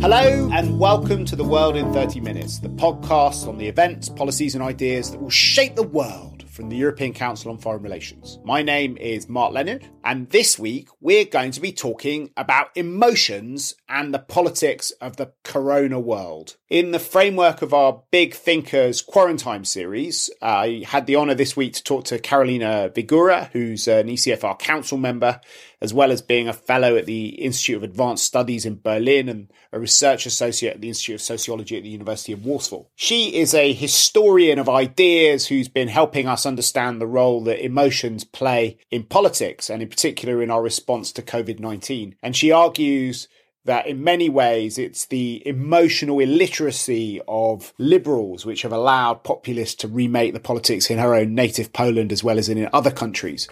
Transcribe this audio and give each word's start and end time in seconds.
Hello, 0.00 0.48
and 0.52 0.78
welcome 0.78 1.24
to 1.26 1.36
The 1.36 1.44
World 1.44 1.76
in 1.76 1.92
30 1.92 2.20
Minutes, 2.20 2.60
the 2.60 2.68
podcast 2.68 3.46
on 3.46 3.58
the 3.58 3.66
events, 3.66 4.08
policies, 4.08 4.54
and 4.54 4.64
ideas 4.64 5.10
that 5.10 5.20
will 5.20 5.28
shape 5.28 5.76
the 5.76 5.82
world 5.82 6.44
from 6.58 6.70
the 6.70 6.76
European 6.76 7.14
Council 7.14 7.52
on 7.52 7.58
Foreign 7.58 7.84
Relations. 7.84 8.40
My 8.44 8.62
name 8.62 8.96
is 8.96 9.28
Mark 9.28 9.52
Leonard, 9.52 9.86
and 10.02 10.28
this 10.30 10.58
week 10.58 10.88
we're 11.00 11.24
going 11.24 11.52
to 11.52 11.60
be 11.60 11.70
talking 11.70 12.32
about 12.36 12.76
emotions 12.76 13.76
and 13.88 14.12
the 14.12 14.18
politics 14.18 14.90
of 15.00 15.18
the 15.18 15.30
corona 15.44 16.00
world. 16.00 16.56
In 16.68 16.90
the 16.90 16.98
framework 16.98 17.62
of 17.62 17.72
our 17.72 18.02
Big 18.10 18.34
Thinkers 18.34 19.02
Quarantimes 19.02 19.68
series, 19.68 20.30
I 20.42 20.82
had 20.84 21.06
the 21.06 21.14
honour 21.14 21.34
this 21.34 21.56
week 21.56 21.74
to 21.74 21.84
talk 21.84 22.06
to 22.06 22.18
Karolina 22.18 22.92
Wigura, 22.92 23.50
who's 23.52 23.86
an 23.86 24.08
ECFR 24.08 24.58
council 24.58 24.98
member, 24.98 25.40
as 25.80 25.94
well 25.94 26.10
as 26.10 26.20
being 26.20 26.48
a 26.48 26.52
fellow 26.52 26.96
at 26.96 27.06
the 27.06 27.28
Institute 27.28 27.76
of 27.76 27.82
Advanced 27.84 28.24
Studies 28.24 28.66
in 28.66 28.80
Berlin 28.80 29.28
and 29.28 29.52
a 29.72 29.78
research 29.78 30.26
associate 30.26 30.74
at 30.74 30.80
the 30.80 30.88
Institute 30.88 31.14
of 31.14 31.22
Sociology 31.22 31.76
at 31.76 31.84
the 31.84 31.88
University 31.88 32.32
of 32.32 32.44
Warsaw. 32.44 32.84
She 32.96 33.36
is 33.36 33.54
a 33.54 33.72
historian 33.72 34.58
of 34.58 34.68
ideas 34.68 35.46
who's 35.46 35.68
been 35.68 35.88
helping 35.88 36.26
us 36.26 36.44
understand 36.48 37.00
the 37.00 37.06
role 37.06 37.44
that 37.44 37.64
emotions 37.64 38.24
play 38.24 38.78
in 38.90 39.04
politics 39.04 39.70
and 39.70 39.82
in 39.82 39.88
particular 39.88 40.42
in 40.42 40.50
our 40.50 40.62
response 40.62 41.12
to 41.12 41.22
COVID-19. 41.22 42.14
And 42.22 42.34
she 42.34 42.50
argues 42.50 43.28
that 43.64 43.86
in 43.86 44.02
many 44.02 44.30
ways 44.30 44.78
it's 44.78 45.06
the 45.06 45.42
emotional 45.46 46.20
illiteracy 46.20 47.20
of 47.28 47.72
liberals 47.78 48.46
which 48.46 48.62
have 48.62 48.72
allowed 48.72 49.22
populists 49.24 49.74
to 49.74 49.88
remake 49.88 50.32
the 50.32 50.40
politics 50.40 50.90
in 50.90 50.98
her 50.98 51.14
own 51.14 51.34
native 51.34 51.72
Poland 51.72 52.10
as 52.10 52.24
well 52.24 52.38
as 52.38 52.48
in 52.48 52.68
other 52.72 52.90
countries. 52.90 53.46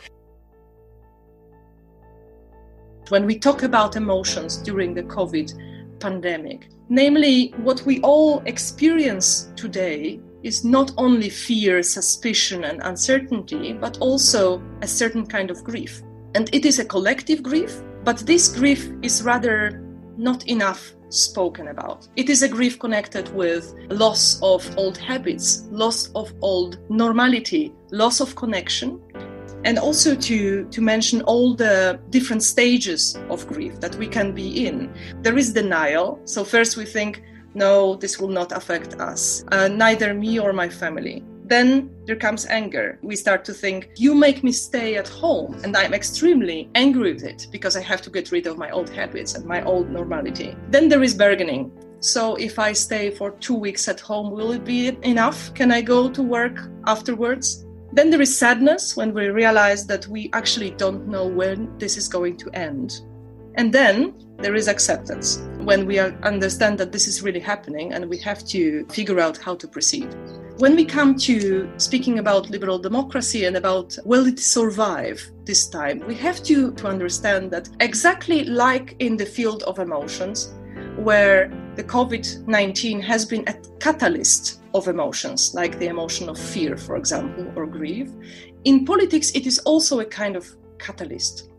When 3.11 3.27
we 3.27 3.39
talk 3.39 3.63
about 3.63 3.95
emotions 3.95 4.57
during 4.57 4.95
the 4.95 5.03
COVID 5.03 6.01
pandemic, 6.01 6.69
namely 6.89 7.49
what 7.59 7.83
we 7.83 8.01
all 8.01 8.41
experience 8.47 9.51
today 9.55 10.19
is 10.47 10.65
not 10.65 10.93
only 10.97 11.29
fear, 11.29 11.83
suspicion, 11.83 12.63
and 12.65 12.81
uncertainty, 12.85 13.73
but 13.73 13.99
also 13.99 14.63
a 14.81 14.87
certain 14.87 15.27
kind 15.27 15.51
of 15.51 15.65
grief. 15.65 16.03
And 16.37 16.49
it 16.55 16.65
is 16.65 16.79
a 16.79 16.85
collective 16.85 17.43
grief, 17.43 17.83
but 18.05 18.19
this 18.19 18.49
grief 18.57 18.89
is 19.03 19.25
rather 19.25 19.83
not 20.17 20.47
enough 20.47 20.95
spoken 21.09 21.69
about. 21.69 22.09
It 22.15 22.31
is 22.31 22.45
a 22.45 22.49
grief 22.49 22.79
connected 22.79 23.35
with 23.35 23.75
loss 23.91 24.41
of 24.41 24.63
old 24.79 24.97
habits, 24.97 25.67
loss 25.71 26.11
of 26.15 26.33
old 26.43 26.79
normality, 26.89 27.73
loss 27.91 28.21
of 28.21 28.37
connection, 28.37 29.01
and 29.65 29.81
also 29.81 30.15
to, 30.15 30.65
to 30.67 30.81
mention 30.81 31.23
all 31.23 31.55
the 31.55 32.01
different 32.11 32.45
stages 32.45 33.19
of 33.31 33.47
grief 33.49 33.81
that 33.81 33.97
we 33.97 34.07
can 34.07 34.33
be 34.33 34.67
in. 34.67 34.95
There 35.23 35.37
is 35.37 35.53
denial. 35.53 36.21
So, 36.25 36.45
first 36.45 36.77
we 36.77 36.85
think, 36.85 37.23
no, 37.57 37.97
this 37.97 38.21
will 38.21 38.29
not 38.29 38.53
affect 38.53 39.01
us, 39.01 39.45
uh, 39.51 39.67
neither 39.67 40.13
me 40.13 40.39
or 40.39 40.53
my 40.53 40.69
family. 40.69 41.25
Then 41.45 41.91
there 42.05 42.17
comes 42.17 42.45
anger. 42.47 42.99
We 43.03 43.17
start 43.17 43.45
to 43.47 43.55
think, 43.55 43.91
you 43.97 44.15
make 44.15 44.45
me 44.45 44.53
stay 44.53 44.97
at 44.97 45.09
home, 45.09 45.59
and 45.65 45.75
I'm 45.75 45.95
extremely 45.95 46.69
angry 46.75 47.15
with 47.15 47.23
it 47.23 47.47
because 47.51 47.75
I 47.75 47.81
have 47.81 48.03
to 48.03 48.11
get 48.11 48.31
rid 48.31 48.47
of 48.47 48.59
my 48.59 48.71
old 48.71 48.91
habits 48.91 49.35
and 49.37 49.47
my 49.47 49.63
old 49.65 49.91
normality. 49.91 50.55
Then 50.71 50.89
there 50.91 51.03
is 51.03 51.15
bargaining. 51.15 51.73
So 52.01 52.35
if 52.35 52.59
I 52.59 52.73
stay 52.73 53.11
for 53.11 53.31
two 53.31 53.55
weeks 53.55 53.89
at 53.89 54.01
home, 54.01 54.33
will 54.33 54.53
it 54.53 54.65
be 54.65 54.89
enough? 55.03 55.55
Can 55.55 55.73
I 55.73 55.81
go 55.81 56.11
to 56.11 56.23
work 56.23 56.59
afterwards? 56.87 57.65
Then 57.93 58.11
there 58.11 58.21
is 58.21 58.37
sadness 58.37 58.97
when 58.97 59.15
we 59.15 59.29
realize 59.29 59.87
that 59.87 60.07
we 60.09 60.29
actually 60.35 60.73
don't 60.73 61.09
know 61.09 61.27
when 61.27 61.79
this 61.79 61.97
is 61.97 62.07
going 62.09 62.37
to 62.39 62.51
end. 62.51 63.01
And 63.57 63.73
then 63.73 64.15
there 64.39 64.55
is 64.55 64.69
acceptance 64.69 65.43
when 65.61 65.87
we 65.87 65.99
understand 65.99 66.79
that 66.79 66.93
this 66.93 67.09
is 67.09 67.23
really 67.23 67.41
happening 67.41 67.95
and 67.95 68.09
we 68.09 68.19
have 68.19 68.45
to 68.47 68.87
figure 68.87 69.19
out 69.19 69.39
how 69.39 69.57
to 69.57 69.67
proceed. 69.67 70.15
When 70.59 70.77
we 70.77 70.85
come 70.85 71.17
to 71.19 71.71
speaking 71.77 72.19
about 72.19 72.51
liberal 72.51 72.79
democracy 72.79 73.45
and 73.45 73.57
about 73.57 73.97
will 74.05 74.27
it 74.27 74.39
survive 74.39 75.21
this 75.45 75.69
time, 75.69 76.03
we 76.07 76.15
have 76.17 76.43
to, 76.45 76.73
to 76.73 76.87
understand 76.87 77.51
that 77.51 77.69
exactly 77.81 78.45
like 78.45 78.95
in 78.99 79.17
the 79.17 79.27
field 79.27 79.63
of 79.65 79.79
emotions, 79.79 80.55
where 80.97 81.51
the 81.77 81.85
COVID 81.85 82.47
19 82.47 83.01
has 83.01 83.25
been 83.27 83.45
a 83.49 83.55
catalyst 83.81 84.63
of 84.75 84.89
emotions, 84.89 85.55
like 85.55 85.79
the 85.79 85.89
emotion 85.89 86.29
of 86.29 86.39
fear, 86.39 86.77
for 86.77 86.97
example, 86.97 87.51
or 87.57 87.67
grief. 87.67 88.11
In 88.65 88.85
politics, 88.85 89.31
it 89.33 89.47
is 89.47 89.59
also 89.61 90.01
a 90.01 90.05
kind 90.05 90.37
of 90.37 90.47
catalyst. 90.79 91.51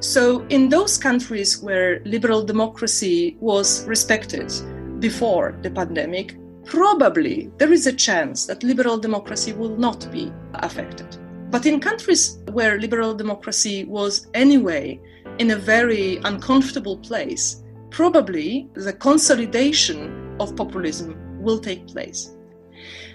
So, 0.00 0.46
in 0.48 0.68
those 0.68 0.98
countries 0.98 1.62
where 1.62 2.00
liberal 2.04 2.44
democracy 2.44 3.36
was 3.40 3.84
respected 3.86 4.52
before 5.00 5.58
the 5.62 5.70
pandemic, 5.70 6.36
probably 6.64 7.50
there 7.58 7.72
is 7.72 7.86
a 7.86 7.92
chance 7.92 8.46
that 8.46 8.62
liberal 8.62 8.98
democracy 8.98 9.52
will 9.52 9.76
not 9.76 10.10
be 10.10 10.32
affected. 10.54 11.16
But 11.50 11.64
in 11.64 11.80
countries 11.80 12.38
where 12.50 12.80
liberal 12.80 13.14
democracy 13.14 13.84
was 13.84 14.26
anyway 14.34 15.00
in 15.38 15.52
a 15.52 15.56
very 15.56 16.16
uncomfortable 16.24 16.98
place, 16.98 17.62
probably 17.90 18.68
the 18.74 18.92
consolidation 18.92 20.36
of 20.40 20.56
populism 20.56 21.16
will 21.40 21.58
take 21.58 21.86
place. 21.86 22.36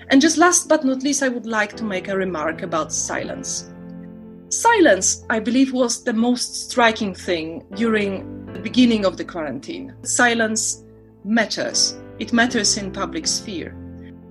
And 0.09 0.21
just 0.21 0.37
last 0.37 0.67
but 0.67 0.83
not 0.83 1.03
least, 1.03 1.23
I 1.23 1.29
would 1.29 1.45
like 1.45 1.75
to 1.77 1.83
make 1.83 2.07
a 2.07 2.17
remark 2.17 2.63
about 2.63 2.91
silence. 2.91 3.71
Silence, 4.51 5.23
I 5.29 5.39
believe, 5.39 5.71
was 5.71 6.03
the 6.03 6.11
most 6.11 6.69
striking 6.69 7.15
thing 7.15 7.65
during 7.75 8.45
the 8.51 8.59
beginning 8.59 9.05
of 9.05 9.15
the 9.15 9.23
quarantine. 9.23 9.95
Silence 10.03 10.83
matters. 11.23 11.95
It 12.19 12.33
matters 12.33 12.77
in 12.77 12.91
public 12.91 13.27
sphere. 13.27 13.71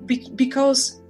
Be- 0.04 0.30
because 0.34 1.00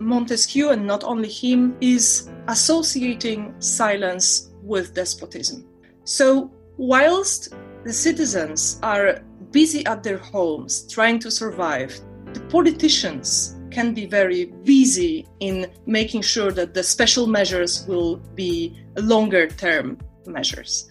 Montesquieu, 0.00 0.68
and 0.68 0.86
not 0.86 1.02
only 1.02 1.30
him, 1.30 1.78
is 1.80 2.28
associating 2.48 3.54
silence 3.58 4.50
with 4.62 4.92
despotism. 4.92 5.66
So, 6.04 6.50
whilst 6.76 7.54
the 7.84 7.92
citizens 7.92 8.78
are 8.82 9.20
busy 9.50 9.84
at 9.86 10.02
their 10.02 10.18
homes 10.18 10.86
trying 10.86 11.18
to 11.20 11.30
survive, 11.30 11.98
the 12.34 12.40
politicians 12.50 13.57
can 13.70 13.94
be 13.94 14.06
very 14.06 14.46
busy 14.64 15.26
in 15.40 15.70
making 15.86 16.22
sure 16.22 16.50
that 16.52 16.74
the 16.74 16.82
special 16.82 17.26
measures 17.26 17.86
will 17.86 18.16
be 18.34 18.78
longer 18.96 19.48
term 19.48 19.98
measures. 20.26 20.88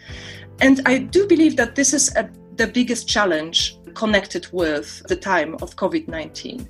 And 0.59 0.81
I 0.85 0.99
do 0.99 1.27
believe 1.27 1.55
that 1.57 1.75
this 1.75 1.93
is 1.93 2.15
a, 2.15 2.29
the 2.55 2.67
biggest 2.67 3.07
challenge 3.07 3.77
connected 3.93 4.47
with 4.51 5.03
the 5.07 5.15
time 5.15 5.55
of 5.55 5.75
COVID 5.75 6.07
19. 6.07 6.67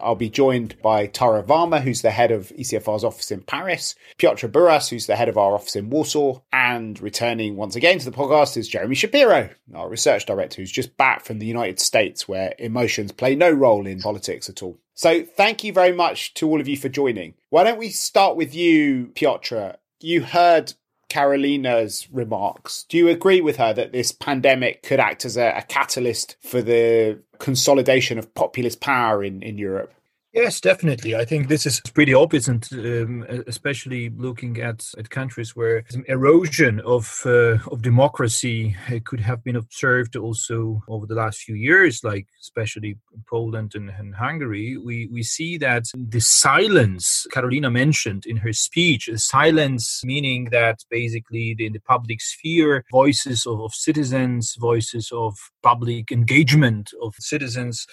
I'll 0.00 0.14
be 0.14 0.30
joined 0.30 0.80
by 0.82 1.06
Tara 1.06 1.42
Varma, 1.42 1.80
who's 1.80 2.02
the 2.02 2.10
head 2.10 2.30
of 2.30 2.48
ECFR's 2.48 3.04
office 3.04 3.30
in 3.30 3.42
Paris, 3.42 3.94
Piotr 4.18 4.46
Buras, 4.46 4.88
who's 4.88 5.06
the 5.06 5.16
head 5.16 5.28
of 5.28 5.38
our 5.38 5.54
office 5.54 5.76
in 5.76 5.90
Warsaw, 5.90 6.40
and 6.52 7.00
returning 7.00 7.56
once 7.56 7.76
again 7.76 7.98
to 7.98 8.04
the 8.04 8.16
podcast 8.16 8.56
is 8.56 8.68
Jeremy 8.68 8.94
Shapiro, 8.94 9.50
our 9.74 9.88
research 9.88 10.26
director, 10.26 10.60
who's 10.60 10.72
just 10.72 10.96
back 10.96 11.24
from 11.24 11.38
the 11.38 11.46
United 11.46 11.80
States, 11.80 12.28
where 12.28 12.54
emotions 12.58 13.12
play 13.12 13.34
no 13.34 13.50
role 13.50 13.86
in 13.86 14.00
politics 14.00 14.48
at 14.48 14.62
all. 14.62 14.78
So 14.94 15.24
thank 15.24 15.64
you 15.64 15.72
very 15.72 15.92
much 15.92 16.34
to 16.34 16.48
all 16.48 16.60
of 16.60 16.68
you 16.68 16.76
for 16.76 16.88
joining. 16.88 17.34
Why 17.50 17.64
don't 17.64 17.78
we 17.78 17.88
start 17.88 18.36
with 18.36 18.54
you, 18.54 19.10
Piotr? 19.14 19.72
You 20.00 20.22
heard 20.22 20.74
Karolina's 21.14 22.08
remarks. 22.10 22.84
Do 22.88 22.96
you 22.96 23.08
agree 23.08 23.40
with 23.40 23.56
her 23.58 23.72
that 23.72 23.92
this 23.92 24.10
pandemic 24.10 24.82
could 24.82 24.98
act 24.98 25.24
as 25.24 25.36
a, 25.36 25.54
a 25.56 25.62
catalyst 25.62 26.34
for 26.40 26.60
the 26.60 27.20
consolidation 27.38 28.18
of 28.18 28.34
populist 28.34 28.80
power 28.80 29.22
in, 29.22 29.40
in 29.40 29.56
Europe? 29.56 29.94
Yes, 30.34 30.60
definitely. 30.60 31.14
I 31.14 31.24
think 31.24 31.46
this 31.46 31.64
is 31.64 31.78
pretty 31.78 32.12
obvious, 32.12 32.48
and 32.48 32.68
um, 32.72 33.24
especially 33.46 34.10
looking 34.10 34.60
at, 34.60 34.84
at 34.98 35.08
countries 35.08 35.54
where 35.54 35.84
some 35.88 36.04
erosion 36.08 36.80
of 36.80 37.22
uh, 37.24 37.58
of 37.70 37.82
democracy 37.82 38.76
uh, 38.90 38.98
could 39.04 39.20
have 39.20 39.44
been 39.44 39.54
observed 39.54 40.16
also 40.16 40.82
over 40.88 41.06
the 41.06 41.14
last 41.14 41.38
few 41.42 41.54
years, 41.54 42.02
like 42.02 42.26
especially 42.40 42.98
Poland 43.30 43.76
and, 43.76 43.90
and 43.90 44.12
Hungary. 44.16 44.76
We 44.76 45.06
we 45.06 45.22
see 45.22 45.56
that 45.58 45.84
the 45.94 46.20
silence 46.20 47.28
Karolina 47.32 47.70
mentioned 47.70 48.26
in 48.26 48.38
her 48.38 48.52
speech, 48.52 49.08
silence 49.14 50.02
meaning 50.04 50.46
that 50.50 50.80
basically 50.90 51.54
in 51.56 51.74
the 51.74 51.78
public 51.78 52.20
sphere, 52.20 52.84
voices 52.90 53.46
of, 53.46 53.60
of 53.60 53.72
citizens, 53.72 54.56
voices 54.58 55.12
of 55.12 55.36
public 55.62 56.10
engagement 56.10 56.90
of 57.00 57.14
citizens 57.20 57.86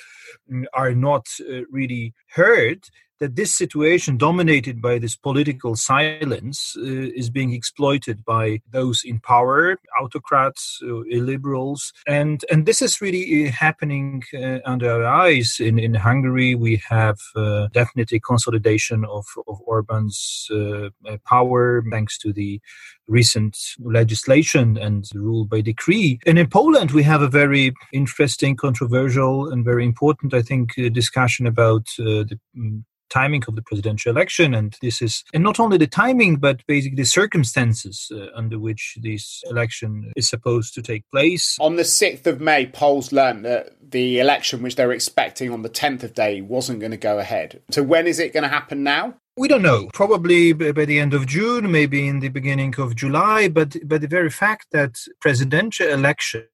are 0.73 0.93
not 0.93 1.27
uh, 1.41 1.61
really 1.69 2.13
heard 2.33 2.83
that 3.21 3.35
this 3.35 3.55
situation, 3.55 4.17
dominated 4.17 4.81
by 4.81 4.97
this 4.97 5.15
political 5.15 5.75
silence, 5.75 6.75
uh, 6.75 6.81
is 7.15 7.29
being 7.29 7.53
exploited 7.53 8.25
by 8.25 8.59
those 8.71 9.03
in 9.05 9.19
power, 9.19 9.77
autocrats, 10.01 10.79
uh, 10.83 11.03
illiberals, 11.15 11.93
and 12.07 12.43
and 12.51 12.65
this 12.65 12.81
is 12.81 12.99
really 12.99 13.47
uh, 13.47 13.51
happening 13.51 14.23
uh, 14.33 14.57
under 14.65 14.91
our 14.91 15.05
eyes. 15.05 15.57
In 15.59 15.77
in 15.77 15.93
Hungary, 15.93 16.55
we 16.55 16.81
have 16.89 17.19
uh, 17.35 17.67
definitely 17.71 18.19
consolidation 18.19 19.05
of 19.05 19.25
of 19.47 19.61
Orban's 19.65 20.47
uh, 20.51 20.89
power 21.25 21.83
thanks 21.91 22.17
to 22.17 22.33
the 22.33 22.59
recent 23.07 23.55
legislation 23.79 24.77
and 24.77 25.05
rule 25.13 25.45
by 25.45 25.61
decree. 25.61 26.19
And 26.25 26.39
in 26.39 26.47
Poland, 26.49 26.91
we 26.91 27.03
have 27.03 27.21
a 27.21 27.27
very 27.27 27.73
interesting, 27.93 28.55
controversial, 28.55 29.51
and 29.51 29.65
very 29.65 29.85
important, 29.85 30.33
I 30.33 30.41
think, 30.41 30.71
uh, 30.77 30.89
discussion 30.89 31.45
about 31.45 31.87
uh, 31.99 32.23
the 32.29 32.39
mm, 32.57 32.83
timing 33.11 33.43
of 33.47 33.55
the 33.55 33.61
presidential 33.61 34.11
election 34.11 34.53
and 34.53 34.77
this 34.81 35.01
is 35.01 35.23
and 35.33 35.43
not 35.43 35.59
only 35.59 35.77
the 35.77 35.87
timing 35.87 36.37
but 36.37 36.65
basically 36.67 36.95
the 36.95 37.03
circumstances 37.03 38.11
uh, 38.15 38.27
under 38.35 38.57
which 38.57 38.97
this 39.01 39.43
election 39.49 40.11
is 40.15 40.29
supposed 40.29 40.73
to 40.73 40.81
take 40.81 41.03
place 41.11 41.57
on 41.59 41.75
the 41.75 41.83
6th 41.83 42.25
of 42.25 42.39
may 42.39 42.65
Poles 42.65 43.11
learned 43.11 43.45
that 43.45 43.75
the 43.81 44.19
election 44.19 44.61
which 44.61 44.75
they 44.75 44.85
were 44.85 44.93
expecting 44.93 45.51
on 45.51 45.61
the 45.61 45.69
10th 45.69 46.03
of 46.03 46.13
day 46.13 46.41
wasn't 46.41 46.79
going 46.79 46.91
to 46.91 46.97
go 46.97 47.19
ahead 47.19 47.61
so 47.71 47.83
when 47.83 48.07
is 48.07 48.19
it 48.19 48.33
going 48.33 48.43
to 48.43 48.49
happen 48.49 48.83
now 48.83 49.15
we 49.37 49.47
don't 49.47 49.61
know. 49.61 49.87
Probably 49.93 50.51
by 50.51 50.85
the 50.85 50.99
end 50.99 51.13
of 51.13 51.25
June, 51.25 51.71
maybe 51.71 52.05
in 52.05 52.19
the 52.19 52.27
beginning 52.27 52.75
of 52.77 52.95
July. 52.95 53.47
But 53.47 53.77
but 53.85 54.01
the 54.01 54.07
very 54.07 54.29
fact 54.29 54.67
that 54.71 54.97
presidential 55.21 55.87
election 55.87 56.45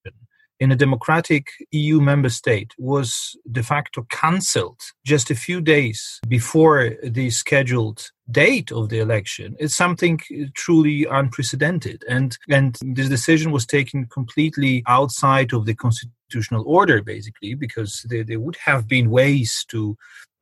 in 0.59 0.71
a 0.71 0.75
democratic 0.75 1.49
EU 1.71 2.01
member 2.01 2.29
state 2.29 2.73
was 2.77 3.37
de 3.51 3.61
facto 3.61 4.05
cancelled 4.09 4.81
just 5.05 5.29
a 5.29 5.35
few 5.35 5.61
days 5.61 6.19
before 6.27 6.95
the 7.03 7.29
scheduled 7.29 8.09
date 8.31 8.71
of 8.71 8.89
the 8.89 8.99
election 8.99 9.55
is 9.59 9.75
something 9.75 10.19
truly 10.55 11.05
unprecedented. 11.05 12.03
And 12.09 12.37
and 12.49 12.77
this 12.81 13.09
decision 13.09 13.51
was 13.51 13.65
taken 13.65 14.05
completely 14.07 14.83
outside 14.87 15.53
of 15.53 15.65
the 15.65 15.75
constitutional 15.75 16.63
order 16.65 17.01
basically 17.01 17.53
because 17.53 18.05
there, 18.09 18.23
there 18.23 18.39
would 18.39 18.57
have 18.57 18.87
been 18.87 19.11
ways 19.11 19.65
to 19.69 19.97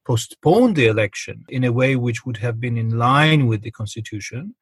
postpone 0.06 0.76
the 0.76 0.88
election 0.88 1.44
in 1.50 1.64
a 1.64 1.72
way 1.72 1.96
which 1.96 2.26
would 2.26 2.38
have 2.38 2.60
been 2.60 2.78
in 2.78 2.98
line 2.98 3.48
with 3.48 3.62
the 3.62 3.72
constitution 3.72 4.56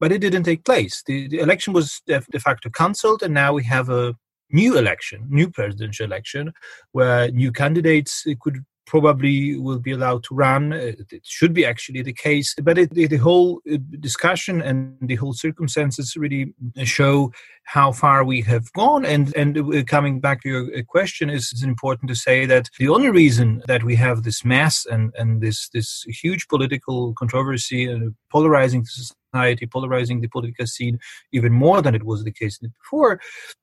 but 0.00 0.12
it 0.12 0.18
didn't 0.18 0.42
take 0.42 0.64
place. 0.64 1.02
The, 1.06 1.28
the 1.28 1.38
election 1.38 1.72
was 1.72 2.02
de, 2.06 2.20
de 2.30 2.40
facto 2.40 2.68
cancelled 2.70 3.22
and 3.22 3.32
now 3.32 3.52
we 3.52 3.64
have 3.64 3.88
a 3.88 4.16
new 4.50 4.78
election, 4.78 5.26
new 5.28 5.50
presidential 5.50 6.06
election, 6.06 6.52
where 6.92 7.30
new 7.30 7.52
candidates 7.52 8.26
could 8.40 8.64
probably 8.86 9.56
will 9.56 9.78
be 9.78 9.92
allowed 9.92 10.22
to 10.24 10.34
run. 10.34 10.72
It 10.72 11.22
should 11.24 11.52
be 11.52 11.64
actually 11.64 12.02
the 12.02 12.12
case, 12.12 12.54
but 12.62 12.78
it, 12.78 12.90
the, 12.90 13.06
the 13.06 13.16
whole 13.16 13.60
uh, 13.72 13.78
discussion 14.00 14.60
and 14.60 14.96
the 15.00 15.16
whole 15.16 15.32
circumstances 15.32 16.16
really 16.16 16.54
show 16.84 17.32
how 17.64 17.92
far 17.92 18.24
we 18.24 18.42
have 18.42 18.72
gone. 18.74 19.04
And 19.04 19.34
and 19.36 19.58
uh, 19.58 19.82
coming 19.84 20.20
back 20.20 20.42
to 20.42 20.48
your 20.48 20.78
uh, 20.78 20.82
question, 20.86 21.30
is 21.30 21.50
it's 21.52 21.62
important 21.62 22.08
to 22.10 22.14
say 22.14 22.46
that 22.46 22.68
the 22.78 22.88
only 22.88 23.10
reason 23.10 23.62
that 23.66 23.84
we 23.84 23.96
have 23.96 24.22
this 24.22 24.44
mess 24.44 24.86
and 24.90 25.12
and 25.18 25.40
this 25.40 25.68
this 25.70 26.04
huge 26.04 26.46
political 26.48 27.14
controversy 27.14 27.84
and 27.90 28.14
polarizing 28.30 28.84
society, 28.84 29.66
polarizing 29.66 30.20
the 30.20 30.28
political 30.28 30.66
scene 30.66 30.98
even 31.32 31.52
more 31.52 31.80
than 31.80 31.94
it 31.94 32.04
was 32.04 32.22
the 32.24 32.32
case 32.32 32.58
before. 32.58 33.20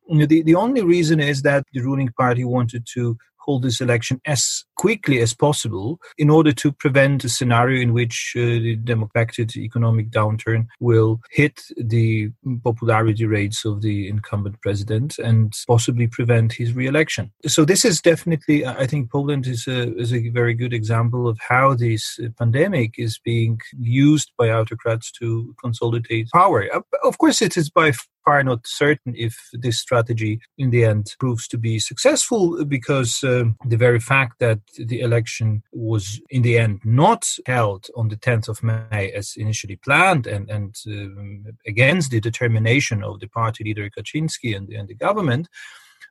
The, 0.09 0.41
the 0.41 0.55
only 0.55 0.81
reason 0.81 1.19
is 1.19 1.43
that 1.43 1.65
the 1.73 1.81
ruling 1.81 2.09
party 2.17 2.43
wanted 2.43 2.85
to 2.93 3.17
hold 3.43 3.63
this 3.63 3.81
election 3.81 4.21
as 4.25 4.63
quickly 4.77 5.19
as 5.19 5.33
possible 5.33 5.99
in 6.17 6.29
order 6.29 6.51
to 6.51 6.71
prevent 6.71 7.23
a 7.23 7.29
scenario 7.29 7.81
in 7.81 7.93
which 7.93 8.33
uh, 8.35 8.39
the 8.39 8.75
democratic 8.75 9.55
economic 9.55 10.09
downturn 10.09 10.67
will 10.79 11.19
hit 11.31 11.61
the 11.77 12.29
popularity 12.63 13.25
rates 13.25 13.65
of 13.65 13.81
the 13.81 14.07
incumbent 14.07 14.59
president 14.61 15.17
and 15.19 15.53
possibly 15.67 16.07
prevent 16.07 16.53
his 16.53 16.73
re-election. 16.73 17.31
So 17.45 17.65
this 17.65 17.85
is 17.85 18.01
definitely, 18.01 18.65
I 18.65 18.87
think, 18.87 19.11
Poland 19.11 19.47
is 19.47 19.67
a 19.67 19.95
is 19.95 20.13
a 20.13 20.29
very 20.29 20.53
good 20.53 20.73
example 20.73 21.27
of 21.27 21.37
how 21.47 21.73
this 21.73 22.19
pandemic 22.37 22.95
is 22.97 23.19
being 23.23 23.59
used 23.79 24.31
by 24.37 24.49
autocrats 24.49 25.11
to 25.19 25.55
consolidate 25.61 26.29
power. 26.33 26.67
Of 27.03 27.17
course, 27.17 27.41
it 27.41 27.57
is 27.57 27.69
by 27.69 27.91
far 28.23 28.43
not 28.43 28.65
certain 28.65 29.13
if 29.17 29.49
this 29.53 29.79
strategy 29.79 30.39
in 30.57 30.69
the 30.69 30.83
end 30.83 31.13
proves 31.19 31.47
to 31.47 31.57
be 31.57 31.79
successful 31.79 32.63
because 32.65 33.23
um, 33.23 33.55
the 33.65 33.77
very 33.77 33.99
fact 33.99 34.39
that 34.39 34.59
the 34.77 35.01
election 35.01 35.63
was 35.71 36.21
in 36.29 36.41
the 36.41 36.57
end 36.57 36.79
not 36.83 37.25
held 37.45 37.87
on 37.95 38.09
the 38.09 38.15
10th 38.15 38.47
of 38.47 38.63
May 38.63 39.11
as 39.11 39.33
initially 39.37 39.75
planned 39.75 40.27
and, 40.27 40.49
and 40.49 40.75
um, 40.87 41.45
against 41.67 42.11
the 42.11 42.19
determination 42.19 43.03
of 43.03 43.19
the 43.19 43.27
party 43.27 43.63
leader 43.63 43.89
Kaczynski 43.89 44.55
and, 44.55 44.69
and 44.69 44.87
the 44.87 44.95
government 44.95 45.47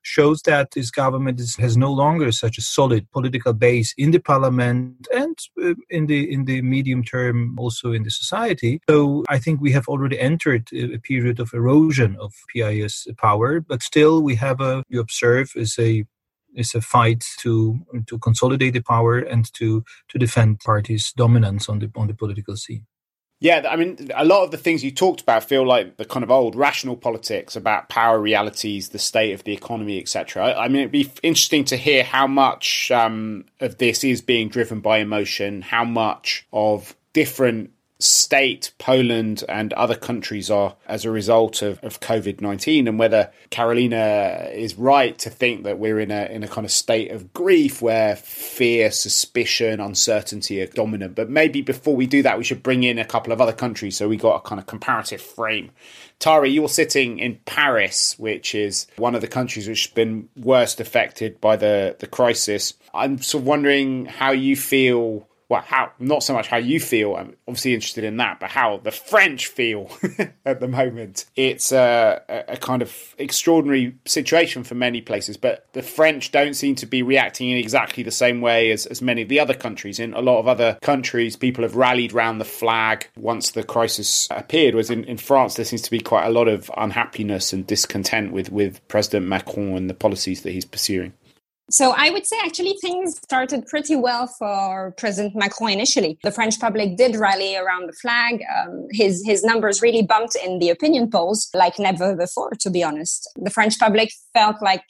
shows 0.03 0.43
that 0.43 0.71
this 0.73 0.91
government 0.91 1.41
is, 1.41 1.57
has 1.57 1.77
no 1.77 1.93
longer 1.93 2.33
such 2.33 2.59
a 2.59 2.63
solid 2.63 3.11
political 3.11 3.53
base 3.53 3.95
in 3.97 4.11
the 4.11 4.19
parliament 4.19 5.07
and 5.15 5.39
uh, 5.63 5.75
in 5.89 6.07
the 6.07 6.33
in 6.33 6.45
the 6.45 6.63
medium 6.63 7.05
term 7.05 7.57
also 7.59 7.93
in 7.93 8.03
the 8.03 8.11
society. 8.11 8.81
So 8.89 9.25
I 9.29 9.39
think 9.39 9.61
we 9.61 9.73
have 9.73 9.89
already 9.89 10.19
entered 10.19 10.69
a 10.73 10.99
period 10.99 11.41
of 11.41 11.53
erosion 11.53 12.17
of 12.21 12.33
PIS 12.53 13.07
power, 13.19 13.61
but 13.61 13.83
still 13.83 14.23
we 14.23 14.35
have 14.37 14.61
a 14.61 14.85
you 14.89 15.01
observe 15.01 15.53
is 15.55 15.79
a 15.79 16.05
is 16.55 16.75
a 16.75 16.81
fight 16.81 17.25
to 17.39 17.79
to 18.07 18.19
consolidate 18.19 18.73
the 18.73 18.81
power 18.81 19.19
and 19.19 19.53
to 19.55 19.85
to 20.09 20.19
defend 20.19 20.61
parties' 20.61 21.13
dominance 21.17 21.69
on 21.69 21.79
the 21.79 21.91
on 21.97 22.07
the 22.07 22.15
political 22.15 22.57
scene. 22.57 22.87
Yeah, 23.43 23.67
I 23.71 23.77
mean, 23.77 24.11
a 24.15 24.25
lot 24.27 24.45
of 24.45 24.51
the 24.51 24.59
things 24.59 24.85
you 24.85 24.91
talked 24.91 25.23
about 25.23 25.45
feel 25.45 25.67
like 25.67 25.97
the 25.97 26.05
kind 26.05 26.23
of 26.23 26.31
old 26.31 26.55
rational 26.55 26.95
politics 26.95 27.57
about 27.57 27.89
power 27.89 28.21
realities, 28.21 28.91
the 28.91 28.99
state 28.99 29.33
of 29.33 29.45
the 29.45 29.55
economy, 29.55 29.99
etc. 29.99 30.55
I 30.55 30.69
mean, 30.69 30.83
it'd 30.83 30.93
be 30.93 31.11
interesting 31.23 31.65
to 31.65 31.77
hear 31.79 32.05
how 32.05 32.27
much 32.27 32.91
um, 32.91 33.47
of 33.59 33.79
this 33.79 34.05
is 34.05 34.21
being 34.21 34.51
driven 34.51 34.81
by 34.81 34.99
emotion, 34.99 35.63
how 35.63 35.85
much 35.85 36.47
of 36.53 36.95
different 37.15 37.71
state 38.03 38.73
Poland 38.79 39.45
and 39.49 39.73
other 39.75 39.95
countries 39.95 40.51
are 40.51 40.77
as 40.87 41.05
a 41.05 41.11
result 41.11 41.63
of, 41.63 41.83
of 41.85 42.01
COVID 42.01 42.41
19, 42.41 42.89
and 42.89 42.99
whether 42.99 43.31
Karolina 43.51 44.53
is 44.55 44.77
right 44.77 45.19
to 45.19 45.31
think 45.31 45.65
that 45.65 45.79
we're 45.79 46.01
in 46.01 46.11
a, 46.11 46.25
in 46.27 46.43
a 46.43 46.49
kind 46.49 46.65
of 46.65 46.71
state 46.71 47.11
of 47.11 47.33
grief 47.33 47.83
where 47.83 48.17
fear, 48.17 48.91
suspicion, 48.91 49.81
uncertainty 49.81 50.61
are 50.61 50.67
dominant. 50.67 51.15
But 51.15 51.31
maybe 51.31 51.63
before 51.63 51.97
we 51.97 52.07
do 52.07 52.23
that, 52.23 52.39
we 52.39 52.45
should 52.45 52.63
bring 52.63 52.83
in 52.83 52.99
a 52.99 53.05
couple 53.05 53.33
of 53.33 53.41
other 53.41 53.53
countries 53.53 53.97
so 53.97 54.09
we 54.09 54.17
got 54.17 54.37
a 54.37 54.49
kind 54.49 54.61
of 54.61 54.67
comparative 54.67 55.21
frame. 55.21 55.71
Tara, 56.19 56.49
you're 56.49 56.69
sitting 56.69 57.19
in 57.19 57.41
Paris, 57.47 58.19
which 58.19 58.55
is 58.55 58.87
one 58.97 59.15
of 59.15 59.23
the 59.23 59.27
countries 59.27 59.67
which 59.67 59.87
has 59.87 59.95
been 59.95 60.29
worst 60.37 60.79
affected 60.79 61.41
by 61.41 61.57
the, 61.57 61.97
the 61.99 62.07
crisis. 62.07 62.75
I'm 62.93 63.23
sort 63.23 63.43
of 63.43 63.47
wondering 63.47 64.05
how 64.05 64.33
you 64.33 64.55
feel 64.55 65.27
well, 65.51 65.63
how 65.63 65.91
not 65.99 66.23
so 66.23 66.33
much 66.33 66.47
how 66.47 66.59
you 66.59 66.79
feel. 66.79 67.17
I'm 67.17 67.37
obviously 67.49 67.75
interested 67.75 68.05
in 68.05 68.19
that, 68.19 68.39
but 68.39 68.51
how 68.51 68.79
the 68.79 68.93
French 68.93 69.49
feel 69.49 69.91
at 70.47 70.61
the 70.61 70.69
moment. 70.69 71.27
It's 71.35 71.73
a, 71.73 72.23
a, 72.47 72.57
kind 72.57 72.83
of 72.83 73.17
extraordinary 73.19 73.97
situation 74.07 74.63
for 74.63 74.77
many 74.77 75.01
places, 75.01 75.37
but 75.37 75.67
the 75.73 75.83
French 75.83 76.31
don't 76.31 76.55
seem 76.55 76.77
to 76.77 76.87
be 76.87 77.03
reacting 77.03 77.51
in 77.51 77.57
exactly 77.57 78.05
the 78.05 78.13
same 78.13 78.41
way 78.41 78.71
as, 78.71 78.87
as 78.87 79.03
many 79.03 79.23
of 79.23 79.29
the 79.29 79.41
other 79.41 79.53
countries. 79.53 79.99
In 79.99 80.15
a 80.15 80.21
lot 80.21 80.39
of 80.39 80.47
other 80.47 80.79
countries, 80.83 81.35
people 81.35 81.65
have 81.65 81.75
rallied 81.75 82.15
around 82.15 82.39
the 82.39 82.45
flag 82.45 83.09
once 83.17 83.51
the 83.51 83.65
crisis 83.65 84.29
appeared. 84.31 84.75
Whereas 84.75 84.89
in, 84.89 85.03
in 85.03 85.17
France, 85.17 85.57
there 85.57 85.65
seems 85.65 85.83
to 85.83 85.91
be 85.91 85.99
quite 85.99 86.27
a 86.27 86.31
lot 86.31 86.47
of 86.47 86.71
unhappiness 86.77 87.53
and 87.53 87.67
discontent 87.67 88.31
with, 88.31 88.53
with 88.53 88.87
President 88.87 89.27
Macron 89.27 89.77
and 89.77 89.91
the 89.91 89.95
policies 89.95 90.43
that 90.43 90.53
he's 90.53 90.65
pursuing. 90.65 91.13
So 91.71 91.95
I 91.97 92.11
would 92.11 92.27
say 92.27 92.37
actually 92.45 92.77
things 92.81 93.17
started 93.19 93.67
pretty 93.67 93.95
well 93.95 94.27
for 94.27 94.93
President 94.99 95.37
Macron 95.37 95.71
initially. 95.71 96.19
The 96.25 96.33
French 96.33 96.59
public 96.59 96.97
did 96.97 97.17
rally 97.17 97.57
around 97.57 97.89
the 97.89 97.93
flag. 97.93 98.43
Um, 98.59 98.87
his 98.91 99.25
his 99.25 99.45
numbers 99.45 99.81
really 99.81 100.03
bumped 100.03 100.37
in 100.37 100.59
the 100.59 100.71
opinion 100.71 101.11
polls 101.11 101.49
like 101.55 101.79
never 101.79 102.17
before. 102.17 102.51
To 102.61 102.71
be 102.71 102.83
honest, 102.83 103.29
the 103.37 103.51
French 103.51 103.79
public 103.79 104.13
felt 104.35 104.57
like 104.61 104.83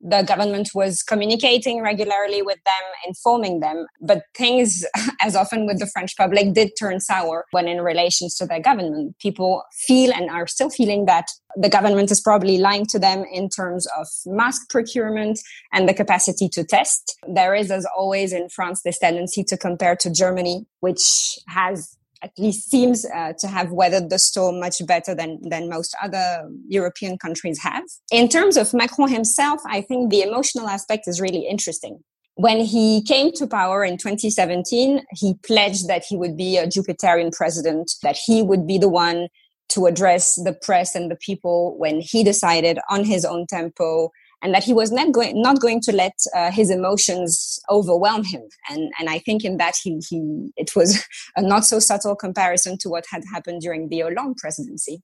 the 0.00 0.22
government 0.22 0.70
was 0.74 1.02
communicating 1.02 1.82
regularly 1.82 2.42
with 2.42 2.58
them, 2.64 2.84
informing 3.06 3.60
them. 3.60 3.86
But 4.00 4.22
things, 4.36 4.84
as 5.22 5.34
often 5.34 5.66
with 5.66 5.78
the 5.78 5.86
French 5.86 6.16
public, 6.16 6.54
did 6.54 6.72
turn 6.78 7.00
sour 7.00 7.44
when 7.50 7.68
in 7.68 7.80
relations 7.80 8.36
to 8.36 8.46
their 8.46 8.60
government. 8.60 9.18
People 9.18 9.64
feel 9.86 10.12
and 10.12 10.30
are 10.30 10.46
still 10.46 10.70
feeling 10.70 11.06
that 11.06 11.26
the 11.56 11.68
government 11.68 12.10
is 12.10 12.20
probably 12.20 12.58
lying 12.58 12.86
to 12.86 12.98
them 12.98 13.24
in 13.32 13.48
terms 13.48 13.86
of 13.98 14.06
mask 14.26 14.68
procurement 14.70 15.40
and 15.72 15.88
the 15.88 15.94
capacity 15.94 16.48
to 16.50 16.64
test. 16.64 17.18
There 17.26 17.54
is, 17.54 17.70
as 17.70 17.86
always 17.96 18.32
in 18.32 18.48
France, 18.48 18.82
this 18.84 18.98
tendency 18.98 19.42
to 19.44 19.56
compare 19.56 19.96
to 19.96 20.10
Germany, 20.10 20.66
which 20.80 21.38
has 21.48 21.97
at 22.22 22.32
least 22.38 22.70
seems 22.70 23.04
uh, 23.04 23.32
to 23.38 23.46
have 23.46 23.70
weathered 23.70 24.10
the 24.10 24.18
storm 24.18 24.60
much 24.60 24.84
better 24.86 25.14
than, 25.14 25.38
than 25.48 25.68
most 25.68 25.94
other 26.02 26.48
European 26.68 27.18
countries 27.18 27.60
have. 27.62 27.84
In 28.10 28.28
terms 28.28 28.56
of 28.56 28.74
Macron 28.74 29.10
himself, 29.10 29.60
I 29.66 29.80
think 29.80 30.10
the 30.10 30.22
emotional 30.22 30.68
aspect 30.68 31.06
is 31.06 31.20
really 31.20 31.46
interesting. 31.46 32.00
When 32.34 32.60
he 32.60 33.02
came 33.02 33.32
to 33.32 33.46
power 33.46 33.84
in 33.84 33.96
2017, 33.96 35.00
he 35.12 35.34
pledged 35.44 35.88
that 35.88 36.04
he 36.08 36.16
would 36.16 36.36
be 36.36 36.56
a 36.56 36.66
Jupiterian 36.66 37.32
president, 37.32 37.90
that 38.02 38.16
he 38.16 38.42
would 38.42 38.66
be 38.66 38.78
the 38.78 38.88
one 38.88 39.28
to 39.70 39.86
address 39.86 40.34
the 40.36 40.52
press 40.52 40.94
and 40.94 41.10
the 41.10 41.16
people 41.16 41.76
when 41.78 42.00
he 42.00 42.24
decided 42.24 42.78
on 42.88 43.04
his 43.04 43.24
own 43.24 43.46
tempo 43.46 44.10
and 44.42 44.54
that 44.54 44.64
he 44.64 44.72
was 44.72 44.92
not 44.92 45.12
going 45.12 45.40
not 45.40 45.60
going 45.60 45.80
to 45.82 45.92
let 45.92 46.12
uh, 46.34 46.50
his 46.50 46.70
emotions 46.70 47.58
overwhelm 47.70 48.24
him. 48.24 48.42
And 48.70 48.92
and 48.98 49.08
i 49.08 49.18
think 49.18 49.44
in 49.44 49.56
that 49.58 49.76
he 49.82 50.00
he 50.08 50.50
it 50.56 50.74
was 50.76 51.04
a 51.36 51.42
not 51.42 51.64
so 51.64 51.78
subtle 51.78 52.16
comparison 52.16 52.78
to 52.78 52.88
what 52.88 53.04
had 53.10 53.22
happened 53.32 53.62
during 53.62 53.88
the 53.88 54.00
Hollande 54.00 54.36
presidency. 54.36 55.02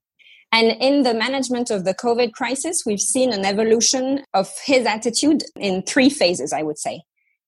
And 0.52 0.76
in 0.80 1.02
the 1.02 1.14
management 1.14 1.70
of 1.70 1.84
the 1.84 1.94
covid 1.94 2.32
crisis 2.32 2.82
we've 2.86 3.00
seen 3.00 3.32
an 3.32 3.44
evolution 3.44 4.24
of 4.34 4.50
his 4.64 4.86
attitude 4.86 5.42
in 5.56 5.82
three 5.82 6.10
phases 6.10 6.52
i 6.52 6.62
would 6.62 6.78
say. 6.78 7.02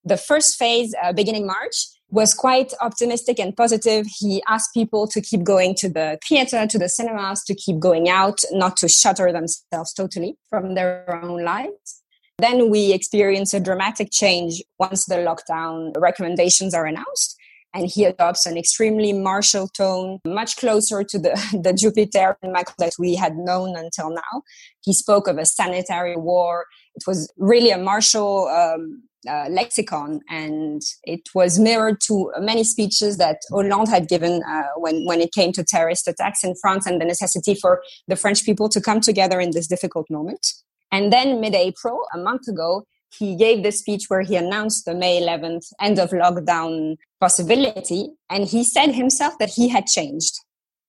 The 0.05 0.16
first 0.16 0.57
phase 0.57 0.95
uh, 1.02 1.12
beginning 1.12 1.47
march 1.47 1.76
was 2.16 2.32
quite 2.32 2.73
optimistic 2.80 3.38
and 3.38 3.54
positive. 3.54 4.06
He 4.18 4.42
asked 4.49 4.73
people 4.73 5.06
to 5.08 5.20
keep 5.20 5.44
going 5.44 5.75
to 5.76 5.88
the 5.90 6.18
theater, 6.26 6.66
to 6.66 6.78
the 6.78 6.88
cinemas, 6.88 7.44
to 7.44 7.54
keep 7.54 7.78
going 7.78 8.08
out, 8.08 8.40
not 8.52 8.78
to 8.78 8.88
shutter 8.88 9.30
themselves 9.32 9.92
totally 9.92 10.38
from 10.49 10.75
their 10.75 11.20
own 11.23 11.44
lives. 11.44 12.02
Then 12.38 12.70
we 12.70 12.94
experience 12.94 13.52
a 13.52 13.61
dramatic 13.61 14.08
change 14.11 14.62
once 14.78 15.04
the 15.04 15.16
lockdown 15.16 15.92
recommendations 15.99 16.73
are 16.73 16.87
announced. 16.87 17.37
And 17.75 17.87
he 17.87 18.06
adopts 18.06 18.46
an 18.46 18.56
extremely 18.56 19.12
martial 19.12 19.68
tone, 19.68 20.18
much 20.25 20.56
closer 20.56 21.04
to 21.04 21.18
the, 21.18 21.30
the 21.62 21.75
Jupiterian 21.75 22.50
Macron 22.50 22.76
that 22.78 22.94
we 22.99 23.14
had 23.14 23.37
known 23.37 23.76
until 23.76 24.08
now. 24.08 24.42
He 24.80 24.94
spoke 24.94 25.28
of 25.28 25.37
a 25.37 25.44
sanitary 25.44 26.16
war. 26.16 26.64
It 26.94 27.02
was 27.06 27.30
really 27.37 27.73
a 27.73 27.78
martial 27.78 28.49
um, 28.49 29.02
uh, 29.28 29.47
lexicon, 29.50 30.21
and 30.28 30.83
it 31.04 31.21
was 31.35 31.59
mirrored 31.59 32.00
to 32.02 32.33
many 32.40 32.64
speeches 32.64 33.16
that 33.18 33.38
Hollande 33.50 33.88
had 33.88 34.09
given 34.09 34.42
uh, 34.49 34.62
when 34.76 35.04
when 35.06 35.21
it 35.21 35.33
came 35.33 35.52
to 35.52 35.64
terrorist 35.64 36.09
attacks 36.09 36.45
in 36.45 36.54
France 36.61 36.87
and 36.87 37.00
the 37.00 37.04
necessity 37.04 37.54
for 37.54 37.83
the 38.09 38.16
French 38.16 38.45
people 38.45 38.68
to 38.68 38.80
come 38.80 39.00
together 39.00 39.40
in 39.40 39.50
this 39.50 39.66
difficult 39.66 40.06
moment. 40.11 40.47
And 40.92 41.12
then 41.12 41.40
mid-April, 41.40 42.06
a 42.14 42.18
month 42.18 42.49
ago, 42.49 42.85
he 43.18 43.37
gave 43.37 43.62
the 43.62 43.73
speech 43.73 44.04
where 44.09 44.23
he 44.23 44.37
announced 44.37 44.85
the 44.85 44.95
May 44.95 45.21
11th 45.21 45.66
end 45.80 45.99
of 45.99 46.11
lockdown 46.11 46.97
possibility, 47.21 48.11
and 48.30 48.47
he 48.47 48.64
said 48.64 48.95
himself 48.95 49.38
that 49.38 49.50
he 49.50 49.68
had 49.68 49.87
changed. 49.87 50.35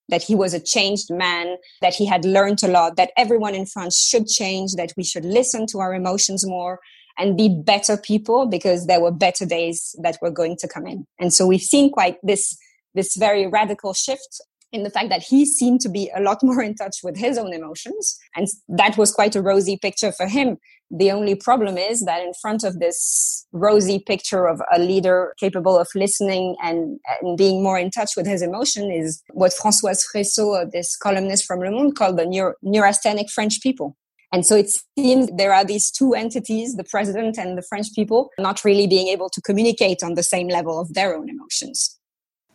That 0.10 0.24
he 0.24 0.36
was 0.36 0.53
a 0.53 0.60
changed 0.60 1.10
man, 1.12 1.58
that 1.82 1.94
he 1.94 2.06
had 2.06 2.24
learned 2.24 2.63
a 2.63 2.70
lot, 2.70 2.96
that 2.96 3.12
everyone 3.17 3.53
in 3.53 3.65
France 3.65 3.98
should 3.98 4.27
change, 4.27 4.74
that 4.75 4.94
we 4.96 5.03
should 5.03 5.25
listen 5.25 5.65
to 5.67 5.79
our 5.79 5.94
emotions 5.94 6.46
more, 6.48 6.79
and 7.17 7.38
be 7.38 7.50
better 7.50 7.97
people 7.97 8.45
because 8.45 8.88
there 8.88 9.01
were 9.01 9.12
better 9.12 9.45
days 9.45 9.95
that 10.01 10.17
were 10.21 10.31
going 10.31 10.55
to 10.57 10.67
come 10.67 10.88
in. 10.88 11.05
And 11.19 11.33
so 11.33 11.47
we've 11.47 11.62
seen 11.62 11.91
quite 11.91 12.17
this, 12.24 12.57
this 12.93 13.15
very 13.15 13.47
radical 13.47 13.93
shift 13.93 14.41
in 14.71 14.83
the 14.83 14.89
fact 14.89 15.09
that 15.09 15.24
he 15.24 15.45
seemed 15.45 15.81
to 15.81 15.89
be 15.89 16.12
a 16.15 16.21
lot 16.21 16.39
more 16.43 16.62
in 16.62 16.75
touch 16.75 16.97
with 17.03 17.17
his 17.17 17.38
own 17.38 17.53
emotions. 17.53 18.17
And 18.36 18.47
that 18.69 18.97
was 18.97 19.12
quite 19.12 19.36
a 19.36 19.41
rosy 19.41 19.77
picture 19.77 20.12
for 20.12 20.27
him. 20.27 20.57
The 20.89 21.12
only 21.12 21.36
problem 21.36 21.77
is 21.77 22.05
that 22.05 22.21
in 22.21 22.31
front 22.41 22.63
of 22.63 22.79
this 22.79 23.45
rosy 23.51 24.00
picture 24.00 24.47
of 24.47 24.62
a 24.74 24.79
leader 24.79 25.33
capable 25.38 25.77
of 25.77 25.89
listening 25.95 26.55
and, 26.63 26.97
and 27.21 27.38
being 27.38 27.62
more 27.62 27.77
in 27.77 27.91
touch 27.91 28.12
with 28.15 28.25
his 28.25 28.41
emotion 28.41 28.89
is 28.89 29.21
what 29.31 29.51
Françoise 29.51 30.01
Fressoz, 30.13 30.71
this 30.71 30.95
columnist 30.95 31.45
from 31.45 31.59
Le 31.59 31.71
Monde, 31.71 31.95
called 31.95 32.17
the 32.17 32.24
neur- 32.24 32.53
neurasthenic 32.63 33.29
French 33.29 33.62
people. 33.62 33.97
And 34.31 34.46
so 34.46 34.55
it 34.55 34.69
seems 34.98 35.29
there 35.36 35.53
are 35.53 35.63
these 35.63 35.89
two 35.89 36.13
entities, 36.13 36.75
the 36.75 36.84
president 36.84 37.38
and 37.38 37.57
the 37.57 37.62
French 37.62 37.88
people, 37.96 38.29
not 38.38 38.63
really 38.65 38.88
being 38.88 39.07
able 39.07 39.29
to 39.29 39.41
communicate 39.41 40.03
on 40.03 40.15
the 40.15 40.24
same 40.24 40.48
level 40.48 40.79
of 40.79 40.93
their 40.93 41.15
own 41.15 41.29
emotions. 41.29 41.98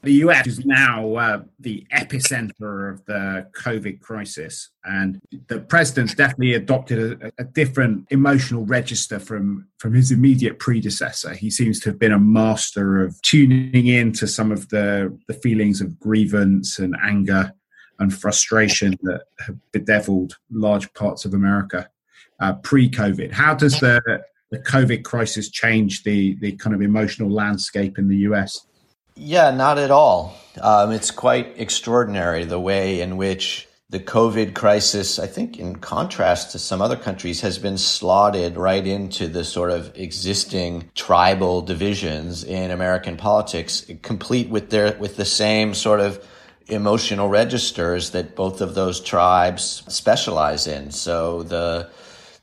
The 0.02 0.14
US 0.14 0.48
is 0.48 0.66
now 0.66 1.14
uh, 1.14 1.42
the 1.60 1.86
epicenter 1.92 2.92
of 2.92 3.04
the 3.04 3.46
COVID 3.56 4.00
crisis, 4.00 4.70
and 4.84 5.20
the 5.46 5.60
president's 5.60 6.14
definitely 6.14 6.54
adopted 6.54 7.22
a, 7.22 7.32
a, 7.38 7.44
different 7.44 8.08
emotional 8.10 8.66
register 8.66 9.20
from, 9.20 9.68
from 9.78 9.94
his 9.94 10.10
immediate 10.10 10.58
predecessor. 10.58 11.34
He 11.34 11.50
seems 11.50 11.78
to 11.80 11.90
have 11.90 12.00
been 12.00 12.10
a 12.10 12.18
master 12.18 13.00
of 13.04 13.20
tuning 13.22 13.86
in 13.86 14.10
to 14.14 14.26
some 14.26 14.50
of 14.50 14.70
the, 14.70 15.16
the 15.28 15.34
feelings 15.34 15.80
of 15.80 16.00
grievance 16.00 16.80
and 16.80 16.96
anger 17.00 17.52
and 18.02 18.12
frustration 18.12 18.98
that 19.02 19.22
have 19.46 19.56
bedeviled 19.72 20.36
large 20.50 20.92
parts 20.94 21.24
of 21.24 21.34
America 21.34 21.88
uh, 22.40 22.54
pre-COVID. 22.54 23.32
How 23.32 23.54
does 23.54 23.80
the 23.80 24.22
the 24.50 24.58
COVID 24.58 25.02
crisis 25.02 25.48
change 25.48 26.02
the 26.02 26.34
the 26.36 26.52
kind 26.52 26.74
of 26.74 26.82
emotional 26.82 27.30
landscape 27.30 27.98
in 27.98 28.08
the 28.08 28.18
US? 28.28 28.66
Yeah, 29.14 29.50
not 29.50 29.78
at 29.78 29.90
all. 29.90 30.36
Um, 30.60 30.90
it's 30.92 31.10
quite 31.10 31.54
extraordinary 31.58 32.44
the 32.44 32.60
way 32.60 33.00
in 33.00 33.16
which 33.16 33.68
the 33.92 34.00
COVID 34.00 34.54
crisis, 34.54 35.18
I 35.18 35.26
think, 35.26 35.58
in 35.58 35.76
contrast 35.76 36.52
to 36.52 36.58
some 36.58 36.80
other 36.80 36.96
countries, 36.96 37.42
has 37.42 37.58
been 37.58 37.76
slotted 37.76 38.56
right 38.56 38.86
into 38.86 39.28
the 39.28 39.44
sort 39.44 39.70
of 39.70 39.92
existing 39.94 40.90
tribal 40.94 41.60
divisions 41.60 42.42
in 42.42 42.70
American 42.70 43.18
politics, 43.18 43.84
complete 44.00 44.48
with 44.48 44.70
their 44.70 44.96
with 44.98 45.16
the 45.16 45.26
same 45.26 45.74
sort 45.74 46.00
of 46.00 46.26
emotional 46.68 47.28
registers 47.28 48.10
that 48.10 48.36
both 48.36 48.60
of 48.60 48.74
those 48.74 49.00
tribes 49.00 49.82
specialize 49.88 50.66
in. 50.66 50.90
So 50.90 51.42
the 51.42 51.90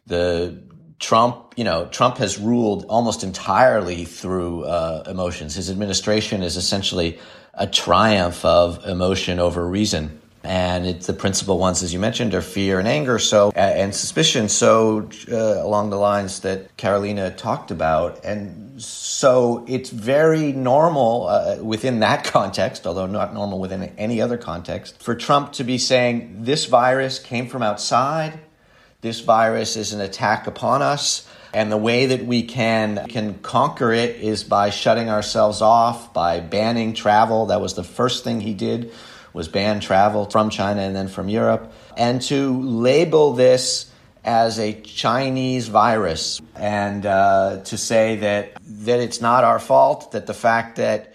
the 0.08 0.62
Trump, 1.00 1.54
you 1.56 1.64
know, 1.64 1.88
Trump 1.88 2.18
has 2.18 2.38
ruled 2.38 2.86
almost 2.90 3.24
entirely 3.24 4.06
through 4.06 4.66
uh, 4.66 5.04
emotions. 5.08 5.56
His 5.56 5.70
administration 5.70 6.44
is 6.44 6.58
essentially 6.58 7.20
a 7.54 7.68
triumph 7.68 8.44
of 8.44 8.86
emotion 8.86 9.40
over 9.40 9.66
reason. 9.66 10.22
And 10.44 10.86
it's 10.88 11.08
the 11.08 11.14
principal 11.14 11.58
ones, 11.58 11.84
as 11.84 11.92
you 11.92 12.00
mentioned, 12.00 12.34
are 12.34 12.42
fear 12.42 12.80
and 12.80 12.88
anger, 12.88 13.20
so 13.20 13.52
and 13.56 13.94
suspicion. 13.94 14.48
So 14.48 15.10
uh, 15.30 15.36
along 15.36 15.90
the 15.90 15.98
lines 15.98 16.40
that 16.42 16.78
Karolina 16.78 17.36
talked 17.36 17.72
about, 17.72 18.24
and 18.24 18.82
so 18.82 19.66
it's 19.68 19.90
very 19.90 20.54
normal 20.54 21.28
uh, 21.28 21.58
within 21.62 22.00
that 22.00 22.24
context, 22.32 22.88
although 22.88 23.06
not 23.06 23.34
normal 23.34 23.60
within 23.60 23.84
any 23.98 24.22
other 24.22 24.38
context, 24.38 25.04
for 25.04 25.14
Trump 25.14 25.52
to 25.54 25.66
be 25.66 25.78
saying 25.78 26.46
this 26.46 26.66
virus 26.66 27.20
came 27.20 27.50
from 27.50 27.62
outside. 27.62 28.40
This 29.02 29.20
virus 29.20 29.76
is 29.76 29.92
an 29.92 30.00
attack 30.00 30.48
upon 30.48 30.82
us. 30.82 31.28
And 31.52 31.72
the 31.72 31.78
way 31.78 32.06
that 32.08 32.26
we 32.26 32.44
can 32.44 33.08
can 33.08 33.40
conquer 33.40 33.92
it 33.92 34.18
is 34.18 34.44
by 34.44 34.70
shutting 34.70 35.10
ourselves 35.10 35.62
off, 35.62 36.14
by 36.14 36.40
banning 36.40 36.94
travel. 36.94 37.48
That 37.48 37.60
was 37.60 37.74
the 37.74 37.84
first 37.84 38.24
thing 38.24 38.40
he 38.40 38.54
did 38.54 38.94
was 39.40 39.48
ban 39.48 39.80
travel 39.80 40.30
from 40.30 40.50
China 40.50 40.82
and 40.82 40.94
then 40.94 41.08
from 41.08 41.30
Europe, 41.30 41.72
and 41.96 42.22
to 42.22 42.62
label 42.62 43.32
this 43.34 43.90
as 44.26 44.60
a 44.60 44.74
Chinese 44.82 45.70
virus 45.70 46.42
and 46.56 47.06
uh, 47.06 47.62
to 47.64 47.78
say 47.78 48.18
that 48.18 48.52
that 48.86 49.00
it's 49.00 49.22
not 49.22 49.46
our 49.46 49.60
fault, 49.60 50.12
that 50.12 50.28
the 50.28 50.34
fact 50.34 50.76
that 50.76 51.14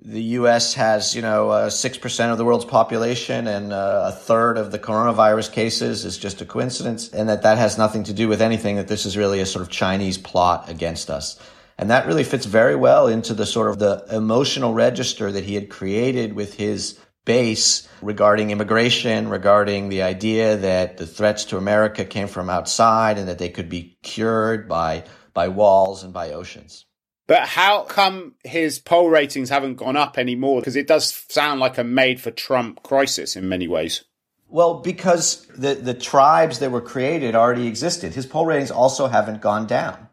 the 0.00 0.22
U.S. 0.40 0.74
has, 0.74 1.14
you 1.14 1.20
know, 1.20 1.50
uh, 1.50 1.68
six 1.68 1.98
percent 1.98 2.32
of 2.32 2.38
the 2.38 2.44
world's 2.44 2.64
population 2.64 3.46
and 3.46 3.70
uh, 3.70 4.10
a 4.10 4.12
third 4.12 4.56
of 4.56 4.72
the 4.72 4.78
coronavirus 4.78 5.52
cases 5.52 6.06
is 6.06 6.16
just 6.16 6.40
a 6.40 6.46
coincidence, 6.46 7.10
and 7.10 7.28
that 7.28 7.42
that 7.42 7.58
has 7.58 7.76
nothing 7.76 8.04
to 8.04 8.14
do 8.14 8.28
with 8.28 8.40
anything. 8.40 8.76
That 8.76 8.88
this 8.88 9.04
is 9.04 9.14
really 9.14 9.40
a 9.40 9.46
sort 9.46 9.62
of 9.62 9.68
Chinese 9.68 10.16
plot 10.16 10.70
against 10.70 11.10
us, 11.10 11.38
and 11.76 11.90
that 11.90 12.06
really 12.06 12.24
fits 12.24 12.46
very 12.46 12.76
well 12.76 13.08
into 13.08 13.34
the 13.34 13.44
sort 13.44 13.68
of 13.68 13.78
the 13.78 14.06
emotional 14.10 14.72
register 14.72 15.30
that 15.30 15.44
he 15.44 15.54
had 15.54 15.68
created 15.68 16.32
with 16.32 16.54
his 16.54 16.98
base 17.28 17.86
regarding 18.00 18.50
immigration, 18.50 19.28
regarding 19.28 19.90
the 19.90 20.02
idea 20.02 20.56
that 20.56 20.96
the 20.96 21.06
threats 21.06 21.44
to 21.44 21.58
America 21.58 22.06
came 22.06 22.26
from 22.26 22.48
outside 22.48 23.18
and 23.18 23.28
that 23.28 23.38
they 23.38 23.50
could 23.50 23.68
be 23.68 23.98
cured 24.02 24.66
by 24.66 25.04
by 25.34 25.46
walls 25.46 26.02
and 26.02 26.12
by 26.12 26.32
oceans. 26.32 26.86
But 27.26 27.42
how 27.42 27.82
come 27.82 28.34
his 28.42 28.78
poll 28.78 29.10
ratings 29.10 29.50
haven't 29.50 29.76
gone 29.76 29.96
up 29.96 30.16
anymore? 30.16 30.60
Because 30.60 30.74
it 30.74 30.86
does 30.86 31.22
sound 31.28 31.60
like 31.60 31.76
a 31.76 31.84
made 31.84 32.18
for 32.18 32.30
Trump 32.30 32.82
crisis 32.82 33.36
in 33.36 33.46
many 33.46 33.68
ways. 33.68 34.04
Well, 34.48 34.80
because 34.80 35.46
the, 35.48 35.74
the 35.74 35.92
tribes 35.92 36.60
that 36.60 36.70
were 36.70 36.80
created 36.80 37.34
already 37.34 37.66
existed. 37.66 38.14
His 38.14 38.24
poll 38.24 38.46
ratings 38.46 38.70
also 38.70 39.06
haven't 39.08 39.42
gone 39.42 39.66
down. 39.66 40.08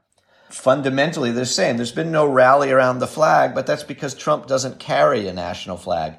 Fundamentally, 0.49 1.31
they're 1.31 1.39
the 1.39 1.45
same. 1.45 1.77
There's 1.77 1.93
been 1.93 2.11
no 2.11 2.25
rally 2.27 2.69
around 2.69 2.99
the 2.99 3.07
flag, 3.07 3.55
but 3.55 3.65
that's 3.65 3.83
because 3.83 4.13
Trump 4.13 4.47
doesn't 4.47 4.79
carry 4.79 5.29
a 5.29 5.33
national 5.33 5.77
flag 5.77 6.15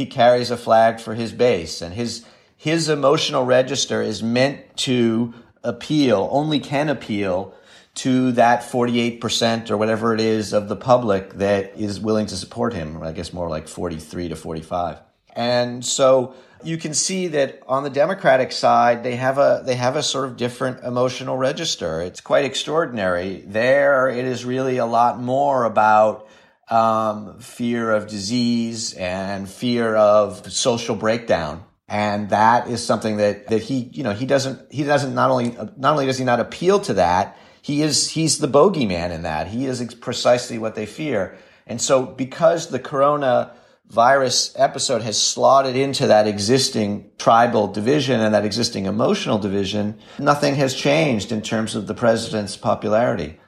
he 0.00 0.06
carries 0.06 0.50
a 0.50 0.56
flag 0.56 0.98
for 0.98 1.14
his 1.14 1.30
base 1.30 1.82
and 1.82 1.92
his 1.92 2.24
his 2.56 2.88
emotional 2.88 3.44
register 3.44 4.00
is 4.00 4.22
meant 4.22 4.58
to 4.74 5.34
appeal 5.62 6.26
only 6.32 6.58
can 6.58 6.88
appeal 6.88 7.52
to 7.92 8.32
that 8.32 8.62
48% 8.62 9.68
or 9.68 9.76
whatever 9.76 10.14
it 10.14 10.20
is 10.22 10.54
of 10.54 10.68
the 10.68 10.76
public 10.76 11.34
that 11.34 11.76
is 11.76 12.00
willing 12.00 12.24
to 12.24 12.34
support 12.34 12.72
him 12.72 13.02
i 13.02 13.12
guess 13.12 13.34
more 13.34 13.50
like 13.50 13.68
43 13.68 14.30
to 14.30 14.36
45 14.36 14.96
And 15.36 15.84
so 15.84 16.34
you 16.64 16.78
can 16.78 16.94
see 16.94 17.28
that 17.28 17.62
on 17.68 17.84
the 17.84 17.90
Democratic 17.90 18.52
side, 18.52 19.02
they 19.02 19.16
have 19.16 19.38
a 19.38 19.62
they 19.64 19.76
have 19.76 19.96
a 19.96 20.02
sort 20.02 20.26
of 20.28 20.36
different 20.36 20.84
emotional 20.84 21.36
register. 21.38 22.02
It's 22.02 22.20
quite 22.20 22.44
extraordinary. 22.44 23.44
There, 23.46 24.08
it 24.08 24.26
is 24.26 24.44
really 24.44 24.76
a 24.76 24.84
lot 24.84 25.18
more 25.18 25.64
about 25.64 26.28
um, 26.70 27.38
fear 27.40 27.90
of 27.90 28.06
disease 28.06 28.94
and 28.94 29.48
fear 29.48 29.94
of 29.96 30.50
social 30.50 30.94
breakdown. 30.94 31.64
And 31.88 32.30
that 32.30 32.68
is 32.68 32.84
something 32.84 33.16
that, 33.16 33.48
that 33.48 33.62
he, 33.62 33.90
you 33.92 34.04
know, 34.04 34.12
he 34.12 34.24
doesn't, 34.24 34.72
he 34.72 34.84
doesn't 34.84 35.12
not 35.12 35.30
only, 35.30 35.56
not 35.76 35.92
only 35.92 36.06
does 36.06 36.18
he 36.18 36.24
not 36.24 36.38
appeal 36.38 36.78
to 36.80 36.94
that, 36.94 37.36
he 37.62 37.82
is, 37.82 38.10
he's 38.10 38.38
the 38.38 38.46
bogeyman 38.46 39.10
in 39.10 39.22
that. 39.22 39.48
He 39.48 39.66
is 39.66 39.94
precisely 39.94 40.56
what 40.56 40.76
they 40.76 40.86
fear. 40.86 41.36
And 41.66 41.80
so 41.80 42.06
because 42.06 42.68
the 42.68 42.78
corona 42.78 43.52
virus 43.88 44.54
episode 44.56 45.02
has 45.02 45.20
slotted 45.20 45.74
into 45.74 46.06
that 46.06 46.28
existing 46.28 47.10
tribal 47.18 47.66
division 47.66 48.20
and 48.20 48.34
that 48.34 48.44
existing 48.44 48.86
emotional 48.86 49.38
division, 49.38 49.98
nothing 50.20 50.54
has 50.54 50.74
changed 50.74 51.32
in 51.32 51.42
terms 51.42 51.74
of 51.74 51.88
the 51.88 51.94
president's 51.94 52.56
popularity. 52.56 53.40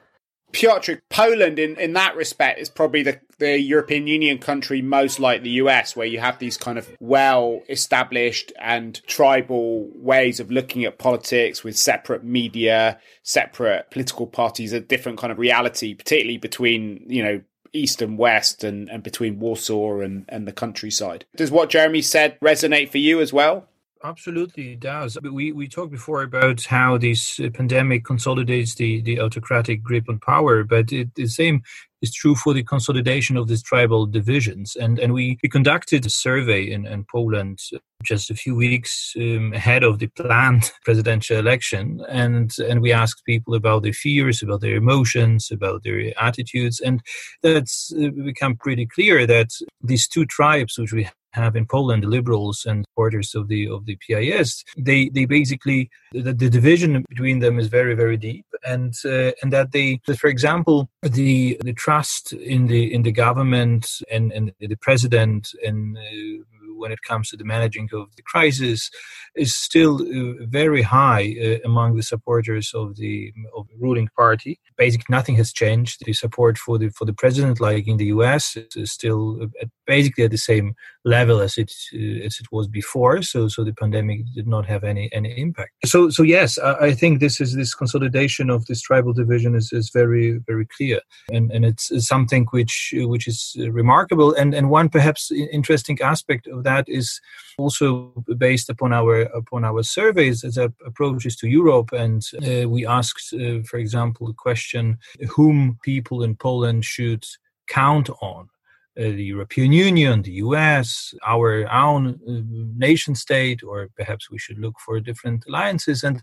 Piotr, 0.53 0.93
Poland 1.09 1.59
in, 1.59 1.75
in 1.77 1.93
that 1.93 2.15
respect 2.15 2.59
is 2.59 2.69
probably 2.69 3.03
the, 3.03 3.19
the 3.39 3.59
European 3.59 4.07
Union 4.07 4.37
country 4.37 4.81
most 4.81 5.19
like 5.19 5.41
the 5.41 5.49
US, 5.49 5.95
where 5.95 6.07
you 6.07 6.19
have 6.19 6.39
these 6.39 6.57
kind 6.57 6.77
of 6.77 6.89
well 6.99 7.61
established 7.67 8.53
and 8.59 9.05
tribal 9.07 9.89
ways 9.95 10.39
of 10.39 10.51
looking 10.51 10.85
at 10.85 10.99
politics 10.99 11.63
with 11.63 11.77
separate 11.77 12.23
media, 12.23 12.99
separate 13.23 13.89
political 13.89 14.27
parties, 14.27 14.71
a 14.71 14.79
different 14.79 15.17
kind 15.17 15.31
of 15.31 15.39
reality, 15.39 15.95
particularly 15.95 16.37
between, 16.37 17.03
you 17.07 17.23
know, 17.23 17.41
east 17.73 18.03
and 18.03 18.19
west 18.19 18.63
and, 18.63 18.87
and 18.89 19.01
between 19.01 19.39
Warsaw 19.39 20.01
and, 20.01 20.25
and 20.29 20.47
the 20.47 20.53
countryside. 20.53 21.25
Does 21.35 21.49
what 21.49 21.71
Jeremy 21.71 22.03
said 22.03 22.39
resonate 22.39 22.91
for 22.91 22.99
you 22.99 23.19
as 23.19 23.33
well? 23.33 23.67
Absolutely, 24.05 24.73
it 24.73 24.81
does. 24.81 25.17
We 25.21 25.53
we 25.53 25.69
talked 25.69 25.93
before 25.93 26.23
about 26.23 26.65
how 26.65 26.97
this 26.97 27.39
uh, 27.39 27.49
pandemic 27.53 28.03
consolidates 28.03 28.75
the, 28.75 29.01
the 29.01 29.21
autocratic 29.21 29.81
grip 29.81 30.09
on 30.09 30.19
power, 30.19 30.65
but 30.65 30.91
it, 30.91 31.15
the 31.15 31.27
same 31.27 31.61
is 32.01 32.13
true 32.13 32.35
for 32.35 32.53
the 32.53 32.63
consolidation 32.63 33.37
of 33.37 33.47
these 33.47 33.63
tribal 33.63 34.05
divisions. 34.05 34.75
And 34.75 34.99
and 34.99 35.13
we, 35.13 35.37
we 35.41 35.47
conducted 35.47 36.05
a 36.05 36.09
survey 36.09 36.69
in, 36.69 36.85
in 36.85 37.05
Poland 37.09 37.59
just 38.03 38.29
a 38.29 38.35
few 38.35 38.55
weeks 38.55 39.13
um, 39.15 39.53
ahead 39.53 39.83
of 39.83 39.99
the 39.99 40.07
planned 40.07 40.69
presidential 40.83 41.37
election, 41.37 42.03
and 42.09 42.53
and 42.59 42.81
we 42.81 42.91
asked 42.91 43.23
people 43.25 43.55
about 43.55 43.83
their 43.83 43.93
fears, 43.93 44.43
about 44.43 44.59
their 44.59 44.75
emotions, 44.75 45.49
about 45.49 45.83
their 45.83 46.11
attitudes, 46.21 46.81
and 46.81 47.01
that's 47.41 47.93
uh, 47.93 48.09
become 48.09 48.57
pretty 48.57 48.85
clear 48.85 49.25
that 49.25 49.51
these 49.81 50.09
two 50.09 50.25
tribes, 50.25 50.77
which 50.77 50.91
we 50.91 51.07
have 51.33 51.55
in 51.55 51.65
Poland, 51.65 52.03
the 52.03 52.07
liberals 52.07 52.65
and 52.65 52.85
supporters 52.89 53.35
of 53.35 53.47
the 53.47 53.67
of 53.69 53.85
the 53.85 53.97
PIS, 53.97 54.63
they 54.77 55.09
they 55.09 55.25
basically 55.25 55.89
the, 56.11 56.33
the 56.33 56.49
division 56.49 57.03
between 57.09 57.39
them 57.39 57.59
is 57.59 57.67
very 57.67 57.95
very 57.95 58.17
deep, 58.17 58.45
and 58.65 58.93
uh, 59.05 59.31
and 59.41 59.51
that 59.51 59.71
they, 59.71 59.99
for 60.17 60.27
example, 60.27 60.89
the 61.01 61.57
the 61.63 61.73
trust 61.73 62.33
in 62.33 62.67
the 62.67 62.93
in 62.93 63.03
the 63.03 63.11
government 63.11 63.89
and 64.11 64.31
and 64.31 64.51
the 64.59 64.75
president 64.75 65.49
and 65.65 65.97
uh, 65.97 66.43
when 66.75 66.91
it 66.91 67.01
comes 67.01 67.29
to 67.29 67.37
the 67.37 67.43
managing 67.43 67.89
of 67.93 68.15
the 68.15 68.21
crisis 68.21 68.89
is 69.35 69.55
still 69.55 70.01
uh, 70.01 70.45
very 70.45 70.81
high 70.81 71.35
uh, 71.43 71.57
among 71.65 71.95
the 71.95 72.03
supporters 72.03 72.71
of 72.73 72.95
the, 72.97 73.33
of 73.55 73.67
the 73.67 73.75
ruling 73.79 74.09
party. 74.15 74.59
Basically, 74.77 75.05
nothing 75.09 75.35
has 75.35 75.51
changed. 75.51 76.03
The 76.05 76.13
support 76.13 76.57
for 76.57 76.77
the 76.77 76.89
for 76.89 77.05
the 77.05 77.13
president, 77.13 77.59
like 77.59 77.87
in 77.87 77.97
the 77.97 78.05
U.S., 78.05 78.57
is 78.75 78.91
still 78.91 79.49
at, 79.61 79.69
basically 79.85 80.23
at 80.23 80.31
the 80.31 80.37
same 80.37 80.75
level 81.05 81.41
as 81.41 81.57
it 81.57 81.71
uh, 81.93 82.25
as 82.25 82.39
it 82.39 82.47
was 82.51 82.67
before. 82.67 83.21
So 83.21 83.47
so 83.47 83.63
the 83.63 83.73
pandemic 83.73 84.21
did 84.33 84.47
not 84.47 84.65
have 84.65 84.83
any 84.83 85.09
any 85.13 85.37
impact. 85.37 85.71
So 85.85 86.09
so 86.09 86.23
yes, 86.23 86.57
I, 86.57 86.87
I 86.87 86.93
think 86.93 87.19
this 87.19 87.39
is 87.39 87.55
this 87.55 87.73
consolidation 87.73 88.49
of 88.49 88.65
this 88.65 88.81
tribal 88.81 89.13
division 89.13 89.55
is, 89.55 89.71
is 89.71 89.89
very 89.89 90.39
very 90.47 90.65
clear, 90.65 90.99
and 91.31 91.51
and 91.51 91.65
it's, 91.65 91.91
it's 91.91 92.07
something 92.07 92.45
which 92.51 92.93
which 92.97 93.27
is 93.27 93.55
remarkable. 93.71 94.33
And 94.33 94.53
and 94.53 94.69
one 94.69 94.89
perhaps 94.89 95.31
interesting 95.31 95.99
aspect 96.01 96.47
of 96.47 96.62
that 96.63 96.87
is 96.87 97.21
also 97.57 98.13
based 98.37 98.69
upon 98.69 98.93
our 98.93 99.21
upon 99.21 99.63
our 99.63 99.83
surveys 99.83 100.43
as 100.43 100.57
approaches 100.57 101.35
to 101.37 101.47
Europe. 101.47 101.91
And 101.91 102.21
uh, 102.35 102.69
we 102.69 102.85
asked, 102.85 103.33
uh, 103.33 103.61
for 103.69 103.77
example, 103.77 104.27
the 104.27 104.33
question: 104.33 104.97
whom 105.35 105.77
people 105.83 106.23
in 106.23 106.35
Poland 106.35 106.85
should 106.85 107.25
count 107.67 108.09
on 108.21 108.49
uh, 108.97 109.03
the 109.03 109.23
European 109.23 109.71
Union, 109.71 110.21
the 110.21 110.33
US, 110.45 111.13
our 111.25 111.67
own 111.71 112.19
uh, 112.27 112.41
nation 112.77 113.15
state, 113.15 113.63
or 113.63 113.89
perhaps 113.95 114.29
we 114.29 114.37
should 114.37 114.59
look 114.59 114.75
for 114.79 114.99
different 114.99 115.45
alliances. 115.47 116.03
And 116.03 116.21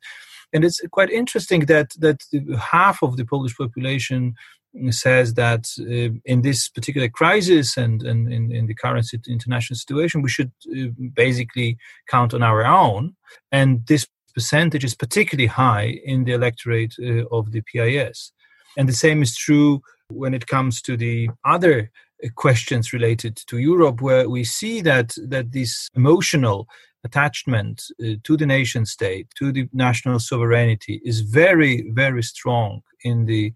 and 0.52 0.64
it's 0.64 0.80
quite 0.90 1.10
interesting 1.10 1.66
that 1.66 1.90
that 1.98 2.22
half 2.60 3.02
of 3.02 3.16
the 3.16 3.24
Polish 3.24 3.56
population 3.56 4.34
says 4.90 5.34
that 5.34 5.66
uh, 5.80 6.14
in 6.24 6.42
this 6.42 6.68
particular 6.68 7.08
crisis 7.08 7.76
and, 7.76 8.02
and 8.02 8.32
in, 8.32 8.52
in, 8.52 8.66
the 8.66 8.74
current 8.74 9.06
international 9.28 9.76
situation, 9.76 10.22
we 10.22 10.28
should 10.28 10.52
uh, 10.70 10.88
basically 11.14 11.76
count 12.08 12.34
on 12.34 12.42
our 12.42 12.64
own. 12.64 13.16
And 13.50 13.86
this 13.86 14.06
percentage 14.34 14.84
is 14.84 14.94
particularly 14.94 15.48
high 15.48 15.98
in 16.04 16.24
the 16.24 16.32
electorate 16.32 16.94
uh, 17.00 17.24
of 17.32 17.52
the 17.52 17.62
PIS. 17.62 18.32
And 18.76 18.88
the 18.88 18.92
same 18.92 19.22
is 19.22 19.36
true 19.36 19.82
when 20.08 20.34
it 20.34 20.46
comes 20.46 20.80
to 20.82 20.96
the 20.96 21.30
other 21.44 21.90
questions 22.36 22.92
related 22.92 23.36
to 23.48 23.58
Europe, 23.58 24.00
where 24.00 24.28
we 24.28 24.44
see 24.44 24.80
that 24.82 25.14
that 25.28 25.52
this 25.52 25.88
emotional 25.96 26.68
attachment 27.04 27.82
uh, 28.02 28.14
to 28.24 28.36
the 28.36 28.46
nation 28.46 28.84
state, 28.84 29.26
to 29.38 29.52
the 29.52 29.68
national 29.72 30.18
sovereignty, 30.18 31.00
is 31.04 31.20
very, 31.20 31.90
very 31.92 32.22
strong 32.22 32.82
in 33.04 33.26
the 33.26 33.52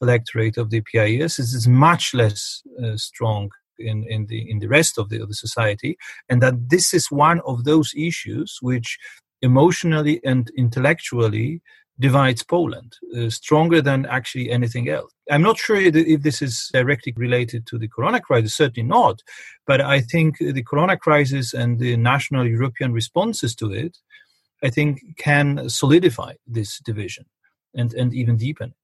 electorate 0.00 0.56
of 0.56 0.70
the 0.70 0.80
PIS. 0.80 1.38
is 1.38 1.68
much 1.68 2.14
less 2.14 2.62
uh, 2.82 2.96
strong 2.96 3.50
in, 3.78 4.04
in 4.08 4.26
the 4.26 4.50
in 4.50 4.58
the 4.58 4.68
rest 4.68 4.98
of 4.98 5.08
the, 5.08 5.20
of 5.22 5.28
the 5.28 5.34
society, 5.34 5.96
and 6.28 6.42
that 6.42 6.68
this 6.68 6.92
is 6.92 7.10
one 7.10 7.40
of 7.46 7.64
those 7.64 7.92
issues 7.96 8.58
which 8.60 8.98
emotionally 9.42 10.20
and 10.24 10.50
intellectually 10.56 11.62
divides 12.00 12.44
Poland 12.44 12.96
uh, 13.16 13.28
stronger 13.28 13.82
than 13.82 14.06
actually 14.06 14.50
anything 14.50 14.88
else. 14.88 15.12
I'm 15.30 15.42
not 15.42 15.58
sure 15.58 15.76
if 15.76 16.22
this 16.22 16.40
is 16.40 16.70
directly 16.72 17.12
related 17.16 17.66
to 17.66 17.78
the 17.78 17.88
corona 17.88 18.20
crisis, 18.20 18.54
certainly 18.54 18.88
not, 18.88 19.20
but 19.66 19.80
I 19.80 20.00
think 20.00 20.38
the 20.38 20.62
corona 20.62 20.96
crisis 20.96 21.52
and 21.54 21.78
the 21.78 21.96
national 21.96 22.46
European 22.46 22.92
responses 22.92 23.54
to 23.56 23.72
it, 23.72 23.98
I 24.62 24.70
think, 24.70 25.00
can 25.16 25.68
solidify 25.68 26.34
this 26.46 26.78
division 26.78 27.26
and, 27.74 27.92
and 27.94 28.14
even 28.14 28.36
deepen 28.36 28.70
it. 28.70 28.76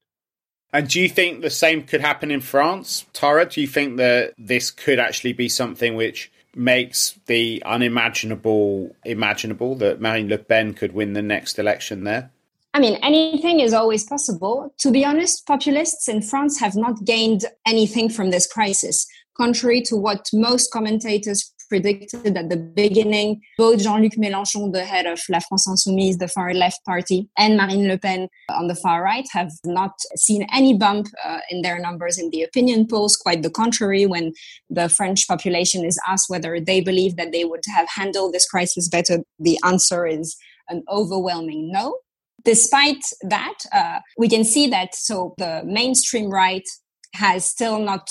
And 0.74 0.88
do 0.88 1.00
you 1.00 1.08
think 1.08 1.40
the 1.40 1.50
same 1.50 1.84
could 1.84 2.00
happen 2.00 2.32
in 2.32 2.40
France, 2.40 3.06
Tara? 3.12 3.46
Do 3.46 3.60
you 3.60 3.66
think 3.68 3.96
that 3.98 4.34
this 4.36 4.72
could 4.72 4.98
actually 4.98 5.32
be 5.32 5.48
something 5.48 5.94
which 5.94 6.32
makes 6.56 7.16
the 7.26 7.62
unimaginable 7.64 8.94
imaginable 9.04 9.76
that 9.76 10.00
Marine 10.00 10.28
Le 10.28 10.36
Pen 10.36 10.74
could 10.74 10.92
win 10.92 11.12
the 11.12 11.22
next 11.22 11.60
election 11.60 12.02
there? 12.02 12.28
I 12.74 12.80
mean, 12.80 12.98
anything 13.04 13.60
is 13.60 13.72
always 13.72 14.02
possible. 14.02 14.74
To 14.78 14.90
be 14.90 15.04
honest, 15.04 15.46
populists 15.46 16.08
in 16.08 16.22
France 16.22 16.58
have 16.58 16.74
not 16.74 17.04
gained 17.04 17.44
anything 17.64 18.08
from 18.08 18.32
this 18.32 18.48
crisis, 18.48 19.06
contrary 19.36 19.82
to 19.82 19.96
what 19.96 20.28
most 20.32 20.70
commentators 20.70 21.52
predicted 21.68 22.36
at 22.36 22.48
the 22.50 22.56
beginning. 22.56 23.40
Both 23.58 23.82
Jean-Luc 23.82 24.12
Mélenchon, 24.12 24.72
the 24.72 24.84
head 24.84 25.06
of 25.06 25.20
La 25.28 25.40
France 25.40 25.66
Insoumise, 25.68 26.18
the 26.18 26.28
far 26.28 26.54
left 26.54 26.84
party, 26.84 27.28
and 27.36 27.56
Marine 27.56 27.88
Le 27.88 27.98
Pen 27.98 28.28
on 28.50 28.68
the 28.68 28.74
far 28.74 29.02
right 29.02 29.26
have 29.32 29.50
not 29.64 29.92
seen 30.16 30.46
any 30.52 30.74
bump 30.76 31.08
uh, 31.24 31.38
in 31.50 31.62
their 31.62 31.78
numbers 31.78 32.18
in 32.18 32.30
the 32.30 32.42
opinion 32.42 32.86
polls. 32.86 33.16
Quite 33.16 33.42
the 33.42 33.50
contrary, 33.50 34.06
when 34.06 34.32
the 34.70 34.88
French 34.88 35.26
population 35.26 35.84
is 35.84 35.98
asked 36.06 36.28
whether 36.28 36.60
they 36.60 36.80
believe 36.80 37.16
that 37.16 37.32
they 37.32 37.44
would 37.44 37.64
have 37.74 37.88
handled 37.88 38.32
this 38.32 38.46
crisis 38.46 38.88
better, 38.88 39.18
the 39.38 39.58
answer 39.64 40.06
is 40.06 40.36
an 40.68 40.82
overwhelming 40.88 41.70
no 41.70 41.96
despite 42.44 43.02
that, 43.22 43.54
uh, 43.72 44.00
we 44.18 44.28
can 44.28 44.44
see 44.44 44.66
that 44.68 44.94
so 44.94 45.34
the 45.38 45.62
mainstream 45.64 46.30
right 46.30 46.68
has 47.14 47.44
still 47.44 47.78
not 47.78 48.06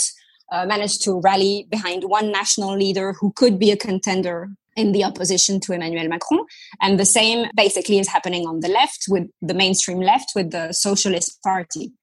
uh, 0.52 0.66
managed 0.66 1.04
to 1.04 1.20
rally 1.22 1.68
behind 1.70 2.04
one 2.04 2.32
national 2.32 2.78
leader 2.78 3.14
who 3.20 3.32
could 3.36 3.60
be 3.60 3.72
a 3.72 3.78
contender 3.78 4.50
in 4.76 4.92
the 4.92 5.04
opposition 5.04 5.60
to 5.60 5.74
Emmanuel 5.74 6.08
Macron. 6.08 6.46
And 6.82 7.00
the 7.00 7.06
same 7.06 7.48
basically 7.56 8.00
is 8.00 8.08
happening 8.08 8.48
on 8.48 8.60
the 8.62 8.70
left 8.70 9.06
with 9.08 9.30
the 9.42 9.54
mainstream 9.54 10.00
left 10.00 10.32
with 10.36 10.52
the 10.52 10.72
Socialist 10.72 11.42
Party. 11.44 11.94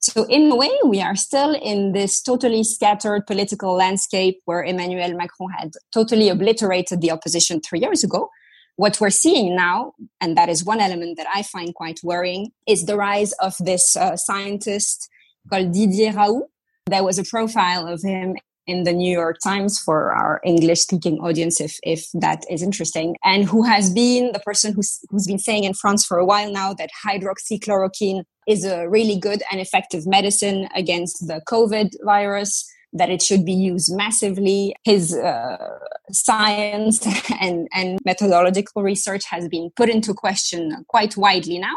So, 0.00 0.24
in 0.24 0.50
a 0.50 0.54
way, 0.54 0.70
we 0.84 1.00
are 1.00 1.16
still 1.16 1.54
in 1.54 1.92
this 1.92 2.22
totally 2.22 2.62
scattered 2.62 3.26
political 3.26 3.74
landscape 3.74 4.40
where 4.44 4.62
Emmanuel 4.62 5.16
Macron 5.16 5.50
had 5.50 5.72
totally 5.92 6.28
obliterated 6.28 7.00
the 7.00 7.10
opposition 7.10 7.60
three 7.60 7.80
years 7.80 8.04
ago 8.04 8.30
what 8.78 9.00
we're 9.00 9.10
seeing 9.10 9.56
now, 9.56 9.92
and 10.20 10.36
that 10.36 10.48
is 10.48 10.64
one 10.64 10.78
element 10.80 11.16
that 11.16 11.26
I 11.34 11.42
find 11.42 11.74
quite 11.74 11.98
worrying, 12.04 12.52
is 12.64 12.86
the 12.86 12.96
rise 12.96 13.32
of 13.42 13.56
this 13.58 13.96
uh, 13.96 14.16
scientist 14.16 15.08
called 15.50 15.72
Didier 15.72 16.12
Raoult. 16.12 16.42
There 16.88 17.04
was 17.04 17.18
a 17.18 17.24
profile 17.24 17.86
of 17.86 18.02
him 18.02 18.36
in 18.66 18.84
the 18.84 18.92
New 18.92 19.10
York 19.10 19.38
Times 19.42 19.78
for 19.78 20.12
our 20.12 20.40
English 20.44 20.80
speaking 20.80 21.18
audience, 21.20 21.60
if, 21.60 21.78
if 21.82 22.06
that 22.12 22.44
is 22.50 22.62
interesting, 22.62 23.16
and 23.24 23.44
who 23.44 23.62
has 23.62 23.90
been 23.90 24.32
the 24.32 24.40
person 24.40 24.74
who's, 24.74 25.00
who's 25.08 25.26
been 25.26 25.38
saying 25.38 25.64
in 25.64 25.74
France 25.74 26.04
for 26.04 26.18
a 26.18 26.26
while 26.26 26.52
now 26.52 26.74
that 26.74 26.90
hydroxychloroquine 27.04 28.24
is 28.46 28.64
a 28.64 28.88
really 28.88 29.18
good 29.18 29.42
and 29.50 29.60
effective 29.60 30.06
medicine 30.06 30.68
against 30.74 31.26
the 31.26 31.40
COVID 31.48 31.90
virus 32.04 32.70
that 32.92 33.10
it 33.10 33.22
should 33.22 33.44
be 33.44 33.52
used 33.52 33.94
massively. 33.94 34.74
His 34.84 35.14
uh, 35.14 35.78
science 36.10 37.06
and, 37.40 37.68
and 37.72 37.98
methodological 38.04 38.82
research 38.82 39.24
has 39.30 39.48
been 39.48 39.70
put 39.76 39.88
into 39.88 40.14
question 40.14 40.84
quite 40.88 41.16
widely 41.16 41.58
now. 41.58 41.76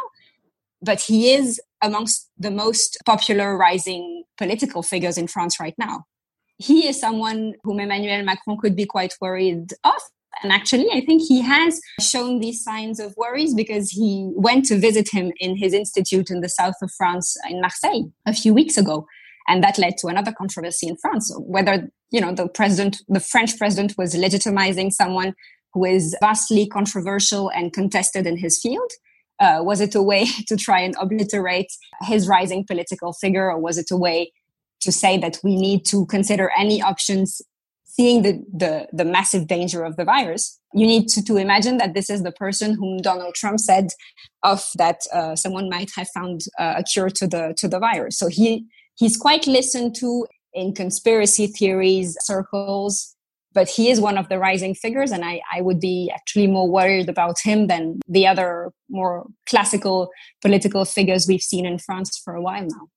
But 0.82 1.02
he 1.02 1.34
is 1.34 1.62
amongst 1.82 2.30
the 2.38 2.52
most 2.52 2.98
popular 3.06 3.58
rising 3.58 4.24
political 4.38 4.84
figures 4.84 5.18
in 5.18 5.28
France 5.28 5.60
right 5.60 5.76
now. 5.78 6.06
He 6.58 6.88
is 6.88 7.00
someone 7.00 7.54
whom 7.64 7.80
Emmanuel 7.80 8.24
Macron 8.24 8.58
could 8.58 8.76
be 8.76 8.86
quite 8.86 9.16
worried 9.20 9.74
of. 9.84 10.02
And 10.44 10.52
actually, 10.52 10.88
I 10.92 11.02
think 11.02 11.22
he 11.28 11.42
has 11.42 11.82
shown 12.00 12.40
these 12.40 12.64
signs 12.64 13.00
of 13.00 13.14
worries 13.18 13.54
because 13.54 13.90
he 13.90 14.32
went 14.36 14.66
to 14.66 14.80
visit 14.80 15.10
him 15.12 15.32
in 15.40 15.58
his 15.58 15.74
institute 15.74 16.30
in 16.30 16.42
the 16.42 16.50
south 16.50 16.76
of 16.82 16.92
France, 16.98 17.36
in 17.50 17.62
Marseille, 17.62 18.04
a 18.26 18.34
few 18.34 18.54
weeks 18.54 18.78
ago 18.78 19.06
and 19.48 19.64
that 19.64 19.78
led 19.78 19.98
to 19.98 20.08
another 20.08 20.32
controversy 20.32 20.88
in 20.88 20.98
France 20.98 21.34
whether 21.40 21.90
you 22.10 22.22
know 22.22 22.34
the 22.34 22.48
president 22.48 23.02
the 23.08 23.20
french 23.20 23.58
president 23.58 23.98
was 23.98 24.16
legitimizing 24.16 24.92
someone 24.92 25.34
who 25.74 25.86
is 25.86 26.16
vastly 26.22 26.68
controversial 26.68 27.50
and 27.52 27.74
contested 27.74 28.28
in 28.28 28.38
his 28.38 28.60
field 28.60 28.92
uh, 29.42 29.60
was 29.62 29.82
it 29.82 29.96
a 29.96 30.02
way 30.02 30.26
to 30.48 30.56
try 30.56 30.80
and 30.80 30.96
obliterate 31.00 31.72
his 32.02 32.28
rising 32.28 32.66
political 32.66 33.12
figure 33.12 33.52
or 33.52 33.60
was 33.60 33.78
it 33.78 33.92
a 33.92 33.98
way 33.98 34.32
to 34.80 34.92
say 34.92 35.18
that 35.18 35.38
we 35.44 35.56
need 35.56 35.86
to 35.86 36.06
consider 36.06 36.52
any 36.58 36.82
options 36.82 37.42
seeing 37.84 38.22
the, 38.22 38.42
the, 38.54 38.88
the 38.94 39.04
massive 39.04 39.48
danger 39.48 39.84
of 39.84 39.98
the 39.98 40.06
virus? 40.06 40.60
You 40.74 40.88
need 40.88 41.10
to, 41.10 41.24
to 41.26 41.36
imagine 41.36 41.78
that 41.80 41.94
this 41.94 42.10
is 42.10 42.24
the 42.24 42.32
person 42.32 42.76
whom 42.76 43.00
donald 43.00 43.36
trump 43.36 43.60
said 43.60 43.90
of 44.44 44.66
that 44.78 45.02
uh, 45.14 45.36
someone 45.36 45.70
might 45.70 45.92
have 45.96 46.08
found 46.10 46.42
uh, 46.58 46.76
a 46.78 46.84
cure 46.84 47.10
to 47.10 47.28
the 47.28 47.54
to 47.58 47.68
the 47.68 47.80
virus. 47.80 48.18
So 48.18 48.28
he 48.28 48.66
he's 48.96 49.18
quite 49.18 49.48
listened 49.48 49.96
to 49.96 50.28
in 50.54 50.74
conspiracy 50.74 51.48
theories 51.48 52.18
circles 52.22 53.16
but 53.54 53.70
he 53.70 53.90
is 53.90 54.00
one 54.00 54.18
of 54.18 54.30
the 54.30 54.40
rising 54.40 54.74
figures 54.74 55.12
and 55.12 55.24
I, 55.26 55.42
I 55.54 55.62
would 55.62 55.80
be 55.80 56.12
actually 56.14 56.48
more 56.48 56.70
worried 56.70 57.10
about 57.10 57.40
him 57.40 57.68
than 57.68 58.00
the 58.08 58.28
other 58.28 58.72
more 58.90 59.28
classical 59.48 60.10
political 60.42 60.86
figures 60.86 61.28
we've 61.28 61.42
seen 61.42 61.66
in 61.66 61.78
france 61.78 62.18
for 62.24 62.34
a 62.34 62.42
while 62.42 62.64
now. 62.64 62.88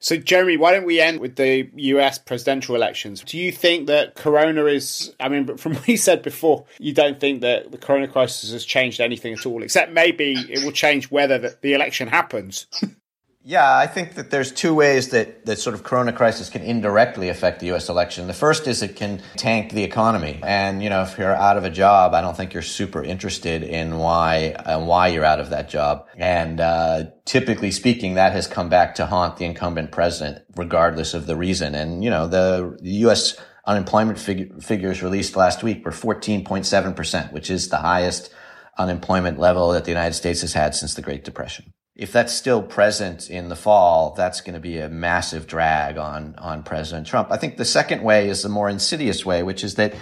So 0.00 0.16
jeremy 0.16 0.56
why 0.56 0.72
don't 0.72 0.86
we 0.86 1.00
end 1.00 1.20
with 1.20 1.36
the 1.36 1.70
us 1.74 2.18
presidential 2.18 2.74
elections? 2.74 3.22
Do 3.22 3.38
you 3.38 3.52
think 3.52 3.86
that 3.86 4.14
corona 4.14 4.64
is 4.66 5.14
i 5.20 5.28
mean 5.28 5.44
but 5.44 5.60
from 5.60 5.74
what 5.76 5.88
you 5.88 5.96
said 5.96 6.22
before 6.22 6.64
you 6.78 6.92
don't 6.92 7.20
think 7.20 7.40
that 7.42 7.72
the 7.72 7.78
corona 7.78 8.08
crisis 8.08 8.52
has 8.52 8.64
changed 8.64 9.00
anything 9.00 9.32
at 9.34 9.46
all 9.46 9.62
except 9.62 9.92
maybe 9.92 10.34
it 10.50 10.64
will 10.64 10.72
change 10.72 11.10
whether 11.10 11.38
the, 11.38 11.56
the 11.62 11.72
election 11.72 12.08
happens 12.08 12.66
Yeah, 13.46 13.76
I 13.76 13.86
think 13.86 14.14
that 14.14 14.30
there's 14.30 14.50
two 14.50 14.74
ways 14.74 15.10
that 15.10 15.44
that 15.44 15.58
sort 15.58 15.74
of 15.74 15.82
corona 15.82 16.14
crisis 16.14 16.48
can 16.48 16.62
indirectly 16.62 17.28
affect 17.28 17.60
the 17.60 17.72
US 17.72 17.90
election. 17.90 18.26
The 18.26 18.32
first 18.32 18.66
is 18.66 18.82
it 18.82 18.96
can 18.96 19.20
tank 19.36 19.72
the 19.72 19.84
economy. 19.84 20.40
And 20.42 20.82
you 20.82 20.88
know, 20.88 21.02
if 21.02 21.18
you're 21.18 21.34
out 21.34 21.58
of 21.58 21.64
a 21.64 21.68
job, 21.68 22.14
I 22.14 22.22
don't 22.22 22.34
think 22.34 22.54
you're 22.54 22.62
super 22.62 23.04
interested 23.04 23.62
in 23.62 23.98
why 23.98 24.56
and 24.64 24.86
why 24.86 25.08
you're 25.08 25.26
out 25.26 25.40
of 25.40 25.50
that 25.50 25.68
job. 25.68 26.06
And 26.16 26.58
uh, 26.58 27.04
typically 27.26 27.70
speaking, 27.70 28.14
that 28.14 28.32
has 28.32 28.46
come 28.46 28.70
back 28.70 28.94
to 28.94 29.04
haunt 29.04 29.36
the 29.36 29.44
incumbent 29.44 29.92
president 29.92 30.42
regardless 30.56 31.12
of 31.12 31.26
the 31.26 31.36
reason. 31.36 31.74
And 31.74 32.02
you 32.02 32.08
know, 32.08 32.26
the, 32.26 32.78
the 32.80 32.92
US 33.08 33.36
unemployment 33.66 34.18
fig- 34.18 34.62
figures 34.62 35.02
released 35.02 35.36
last 35.36 35.62
week 35.62 35.84
were 35.84 35.90
14.7%, 35.90 37.32
which 37.34 37.50
is 37.50 37.68
the 37.68 37.76
highest 37.76 38.32
unemployment 38.78 39.38
level 39.38 39.72
that 39.72 39.84
the 39.84 39.90
United 39.90 40.14
States 40.14 40.40
has 40.40 40.54
had 40.54 40.74
since 40.74 40.94
the 40.94 41.02
Great 41.02 41.24
Depression 41.24 41.74
if 41.96 42.10
that's 42.10 42.32
still 42.32 42.62
present 42.62 43.30
in 43.30 43.48
the 43.48 43.56
fall, 43.56 44.14
that's 44.16 44.40
going 44.40 44.54
to 44.54 44.60
be 44.60 44.78
a 44.78 44.88
massive 44.88 45.46
drag 45.46 45.96
on, 45.96 46.34
on 46.38 46.62
President 46.62 47.06
Trump. 47.06 47.30
I 47.30 47.36
think 47.36 47.56
the 47.56 47.64
second 47.64 48.02
way 48.02 48.28
is 48.28 48.42
the 48.42 48.48
more 48.48 48.68
insidious 48.68 49.24
way, 49.24 49.42
which 49.42 49.62
is 49.62 49.76
that 49.76 49.94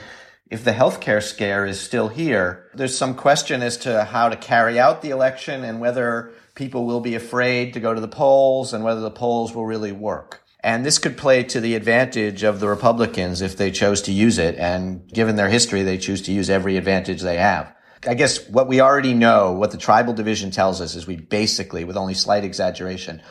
if 0.51 0.65
the 0.65 0.73
healthcare 0.73 1.23
scare 1.23 1.67
is 1.67 1.81
still 1.81 2.09
here, 2.09 2.71
there's 2.75 2.97
some 2.97 3.15
question 3.15 3.63
as 3.63 3.77
to 3.79 4.05
how 4.05 4.29
to 4.29 4.37
carry 4.37 4.79
out 4.79 5.03
the 5.03 5.11
election 5.11 5.65
and 5.65 5.81
whether 5.81 6.33
people 6.55 6.85
will 6.87 7.01
be 7.01 7.15
afraid 7.15 7.75
to 7.75 7.81
go 7.81 7.95
to 7.95 8.01
the 8.01 8.09
polls 8.09 8.73
and 8.73 8.85
whether 8.85 9.01
the 9.01 9.11
polls 9.11 9.55
will 9.55 9.67
really 9.67 9.93
work. 9.93 10.43
And 10.65 10.87
this 10.87 10.99
could 10.99 11.17
play 11.17 11.43
to 11.45 11.61
the 11.61 11.75
advantage 11.75 12.43
of 12.43 12.61
the 12.61 12.69
Republicans 12.69 13.41
if 13.41 13.57
they 13.57 13.71
chose 13.71 14.01
to 14.03 14.13
use 14.13 14.39
it. 14.39 14.57
And 14.57 15.09
given 15.13 15.37
their 15.37 15.49
history, 15.49 15.83
they 15.83 15.99
choose 15.99 16.23
to 16.23 16.33
use 16.33 16.49
every 16.49 16.77
advantage 16.77 17.21
they 17.21 17.39
have. 17.39 17.75
I 18.07 18.15
guess 18.15 18.49
what 18.49 18.69
we 18.69 18.81
already 18.81 19.15
know, 19.15 19.53
what 19.53 19.71
the 19.71 19.79
tribal 19.79 20.13
division 20.13 20.51
tells 20.51 20.81
us 20.81 20.95
is 20.95 21.07
we 21.07 21.17
basically, 21.17 21.85
with 21.85 21.97
only 21.97 22.15
slight 22.15 22.45
exaggeration, 22.45 23.23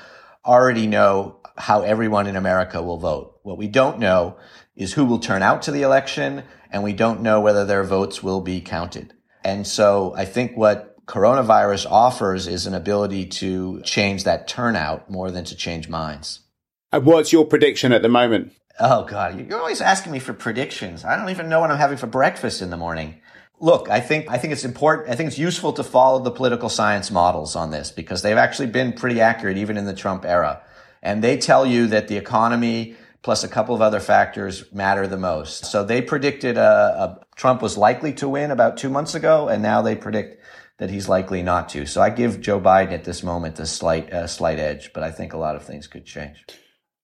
already 0.46 0.88
know 0.88 1.40
how 1.58 1.82
everyone 1.82 2.28
in 2.28 2.36
America 2.36 2.82
will 2.82 2.98
vote. 2.98 3.40
What 3.44 3.58
we 3.58 3.68
don't 3.68 4.00
know 4.00 4.38
is 4.76 4.94
who 4.94 5.06
will 5.06 5.20
turn 5.20 5.44
out 5.44 5.64
to 5.64 5.72
the 5.72 5.82
election, 5.82 6.44
and 6.72 6.84
we 6.84 6.94
don't 6.94 7.22
know 7.22 7.42
whether 7.42 7.66
their 7.66 7.84
votes 7.84 8.24
will 8.24 8.42
be 8.42 8.62
counted. 8.62 9.14
And 9.44 9.68
so 9.68 10.14
I 10.16 10.26
think 10.26 10.56
what 10.56 11.06
coronavirus 11.06 11.88
offers 11.92 12.48
is 12.48 12.66
an 12.66 12.74
ability 12.74 13.26
to 13.26 13.82
change 13.82 14.24
that 14.24 14.48
turnout 14.48 15.10
more 15.10 15.32
than 15.32 15.44
to 15.46 15.56
change 15.56 15.90
minds. 15.90 16.40
And 16.92 17.06
what's 17.06 17.34
your 17.34 17.46
prediction 17.46 17.92
at 17.92 18.02
the 18.02 18.10
moment? 18.10 18.54
Oh 18.80 19.04
God, 19.04 19.48
you're 19.50 19.60
always 19.60 19.82
asking 19.82 20.14
me 20.14 20.20
for 20.20 20.34
predictions. 20.34 21.04
I 21.04 21.18
don't 21.18 21.30
even 21.30 21.50
know 21.50 21.60
what 21.60 21.72
I'm 21.72 21.78
having 21.78 21.98
for 21.98 22.08
breakfast 22.08 22.62
in 22.62 22.70
the 22.70 22.78
morning. 22.78 23.22
Look, 23.62 23.92
I 23.92 24.00
think 24.00 24.26
I 24.28 24.40
think 24.40 24.54
it's 24.54 24.66
important. 24.66 25.10
I 25.10 25.16
think 25.16 25.28
it's 25.28 25.38
useful 25.38 25.72
to 25.74 25.84
follow 25.84 26.20
the 26.20 26.32
political 26.32 26.68
science 26.68 27.12
models 27.12 27.56
on 27.56 27.70
this 27.70 27.92
because 27.92 28.24
they've 28.24 28.36
actually 28.36 28.68
been 28.68 28.92
pretty 28.92 29.22
accurate 29.22 29.58
even 29.58 29.78
in 29.78 29.86
the 29.86 29.94
Trump 29.94 30.26
era. 30.26 30.64
And 31.04 31.24
they 31.24 31.38
tell 31.38 31.66
you 31.66 31.88
that 31.88 32.08
the 32.08 32.18
economy 32.18 32.96
plus 33.22 33.44
a 33.44 33.48
couple 33.48 33.76
of 33.76 33.82
other 33.82 34.00
factors 34.00 34.72
matter 34.74 35.06
the 35.06 35.18
most. 35.18 35.66
So 35.66 35.84
they 35.84 36.02
predicted 36.02 36.58
uh, 36.58 36.62
uh, 36.62 37.16
Trump 37.36 37.62
was 37.62 37.78
likely 37.78 38.14
to 38.14 38.28
win 38.28 38.50
about 38.50 38.78
two 38.78 38.90
months 38.90 39.14
ago, 39.14 39.48
and 39.48 39.62
now 39.62 39.84
they 39.84 39.96
predict 39.96 40.44
that 40.80 40.90
he's 40.90 41.08
likely 41.08 41.44
not 41.44 41.70
to. 41.70 41.86
So 41.86 42.02
I 42.02 42.10
give 42.10 42.42
Joe 42.42 42.60
Biden 42.60 42.94
at 42.94 43.04
this 43.04 43.22
moment 43.22 43.60
a 43.60 43.68
slight 43.68 44.12
slight 44.28 44.58
edge, 44.58 44.92
but 44.92 45.04
I 45.04 45.12
think 45.12 45.34
a 45.34 45.38
lot 45.38 45.56
of 45.56 45.64
things 45.64 45.86
could 45.86 46.06
change. 46.06 46.44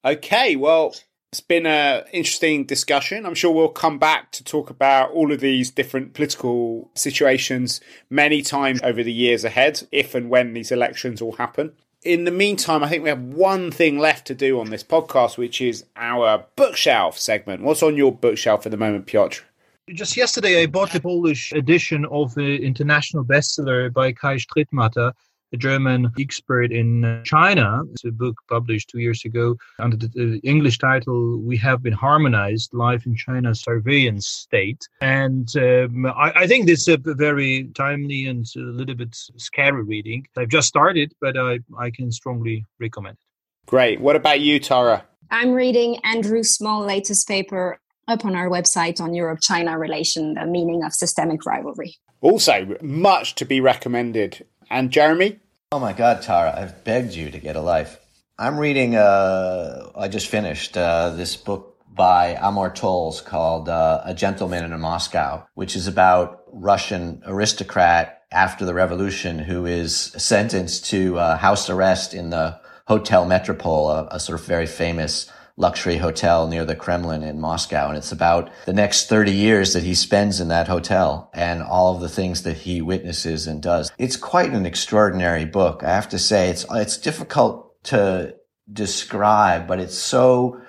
Okay, 0.04 0.56
well, 0.56 0.96
it's 1.32 1.42
been 1.42 1.66
an 1.66 2.06
interesting 2.14 2.64
discussion. 2.64 3.26
I'm 3.26 3.36
sure 3.36 3.52
we'll 3.52 3.68
come 3.68 4.00
back 4.00 4.32
to 4.32 4.44
talk 4.44 4.70
about 4.70 5.12
all 5.12 5.34
of 5.34 5.42
these 5.42 5.70
different 5.70 6.14
political 6.14 6.90
situations 6.94 7.82
many 8.10 8.42
times 8.42 8.80
over 8.82 9.04
the 9.04 9.12
years 9.12 9.44
ahead, 9.44 9.86
if 9.92 10.16
and 10.16 10.30
when 10.30 10.54
these 10.54 10.72
elections 10.72 11.22
all 11.22 11.34
happen. 11.34 11.74
In 12.04 12.24
the 12.24 12.32
meantime, 12.32 12.84
I 12.84 12.88
think 12.88 13.04
we 13.04 13.10
have 13.10 13.22
one 13.22 13.72
thing 13.72 14.00
left 14.00 14.26
to 14.28 14.36
do 14.36 14.60
on 14.60 14.70
this 14.70 14.84
podcast, 14.84 15.38
which 15.38 15.60
is 15.60 15.84
our 15.98 16.46
bookshelf 16.56 17.20
segment. 17.20 17.62
What's 17.62 17.84
on 17.84 17.98
your 17.98 18.14
bookshelf 18.14 18.66
at 18.66 18.72
the 18.72 18.78
moment, 18.78 19.08
Piotr? 19.08 19.42
Just 19.90 20.16
yesterday, 20.16 20.62
I 20.62 20.66
bought 20.68 20.92
the 20.92 21.02
Polish 21.02 21.52
edition 21.52 22.06
of 22.06 22.36
the 22.36 22.64
international 22.64 23.26
bestseller 23.26 23.92
by 23.92 24.14
Kai 24.14 24.36
Strittmatter, 24.36 25.14
a 25.54 25.58
German 25.58 26.12
expert 26.20 26.72
in 26.72 27.22
China. 27.24 27.84
It's 27.94 28.06
a 28.06 28.12
book 28.12 28.36
published 28.50 28.90
two 28.90 29.00
years 29.00 29.24
ago 29.26 29.56
under 29.80 29.98
the 29.98 30.40
English 30.44 30.80
title 30.80 31.40
"We 31.40 31.58
Have 31.58 31.84
Been 31.84 31.94
Harmonized: 31.94 32.74
Life 32.74 33.06
in 33.06 33.16
China's 33.16 33.62
Surveillance 33.62 34.28
State." 34.28 34.88
And 35.02 35.50
um, 35.58 36.06
I, 36.06 36.32
I, 36.36 36.48
think 36.48 36.66
this 36.66 36.88
is 36.88 36.98
a 37.06 37.14
very 37.14 37.70
timely 37.76 38.28
and 38.28 38.46
a 38.56 38.60
little 38.60 38.96
bit 38.96 39.16
scary 39.38 39.84
reading. 39.84 40.28
I've 40.38 40.50
just 40.50 40.68
started, 40.68 41.14
but 41.22 41.38
I, 41.38 41.60
I 41.80 41.92
can 41.92 42.12
strongly 42.12 42.66
recommend 42.80 43.16
it. 43.16 43.70
Great. 43.70 44.00
What 44.00 44.16
about 44.16 44.40
you, 44.40 44.60
Tara? 44.60 45.06
I'm 45.30 45.54
reading 45.54 46.00
Andrew 46.04 46.44
Small 46.44 46.86
latest 46.86 47.28
paper 47.28 47.80
up 48.08 48.24
on 48.24 48.36
our 48.36 48.50
website 48.50 49.02
on 49.02 49.14
Europe 49.14 49.40
China 49.42 49.78
relation, 49.78 50.36
the 50.36 50.46
meaning 50.46 50.84
of 50.84 50.94
systemic 50.94 51.46
rivalry. 51.46 51.98
Also, 52.22 52.78
much 52.82 53.36
to 53.36 53.46
be 53.46 53.60
recommended 53.60 54.46
and 54.70 54.92
Jeremy? 54.92 55.40
Oh 55.72 55.80
my 55.80 55.94
God, 55.94 56.22
Tara, 56.22 56.54
I've 56.58 56.84
begged 56.84 57.14
you 57.14 57.32
to 57.32 57.40
get 57.40 57.56
a 57.56 57.62
life. 57.62 58.00
I'm 58.40 58.60
reading, 58.60 58.96
uh, 58.96 59.92
I 59.96 60.08
just 60.08 60.28
finished 60.28 60.78
uh, 60.78 61.10
this 61.10 61.36
book 61.36 61.78
by 61.94 62.36
Amor 62.36 62.70
Towles 62.70 63.22
called 63.22 63.68
uh, 63.68 64.02
A 64.06 64.14
Gentleman 64.14 64.72
in 64.72 64.80
Moscow, 64.80 65.46
which 65.56 65.76
is 65.76 65.88
about 65.88 66.44
Russian 66.54 67.24
aristocrat 67.26 68.24
after 68.32 68.66
the 68.66 68.74
revolution 68.74 69.40
who 69.40 69.66
is 69.66 69.96
sentenced 69.96 70.86
to 70.88 71.18
uh, 71.18 71.38
house 71.38 71.70
arrest 71.70 72.14
in 72.14 72.30
the 72.30 72.60
Hotel 72.88 73.26
Metropole, 73.26 73.90
a, 73.90 74.08
a 74.12 74.20
sort 74.20 74.40
of 74.40 74.46
very 74.46 74.68
famous 74.68 75.30
luxury 75.58 75.98
hotel 75.98 76.48
near 76.48 76.64
the 76.64 76.76
Kremlin 76.76 77.24
in 77.24 77.42
Moscow. 77.42 77.90
And 77.90 77.98
it's 77.98 78.12
about 78.12 78.52
the 78.66 78.74
next 78.74 79.10
30 79.10 79.32
years 79.32 79.74
that 79.74 79.84
he 79.84 79.96
spends 79.96 80.40
in 80.40 80.48
that 80.50 80.68
hotel 80.68 81.30
and 81.34 81.64
all 81.64 81.96
of 81.96 82.02
the 82.02 82.10
things 82.10 82.44
that 82.44 82.58
he 82.58 82.82
witnesses 82.82 83.48
and 83.48 83.62
does. 83.62 83.92
It's 83.98 84.16
quite 84.16 84.52
an 84.52 84.68
extraordinary 84.68 85.46
book. 85.46 85.84
I 85.84 85.90
have 85.90 86.10
to 86.10 86.20
say 86.20 86.50
it's, 86.50 86.66
it's 86.72 86.98
difficult 86.98 87.84
to 87.86 88.36
describe, 88.72 89.68
but 89.68 89.80
it's 89.80 89.98
so 89.98 90.62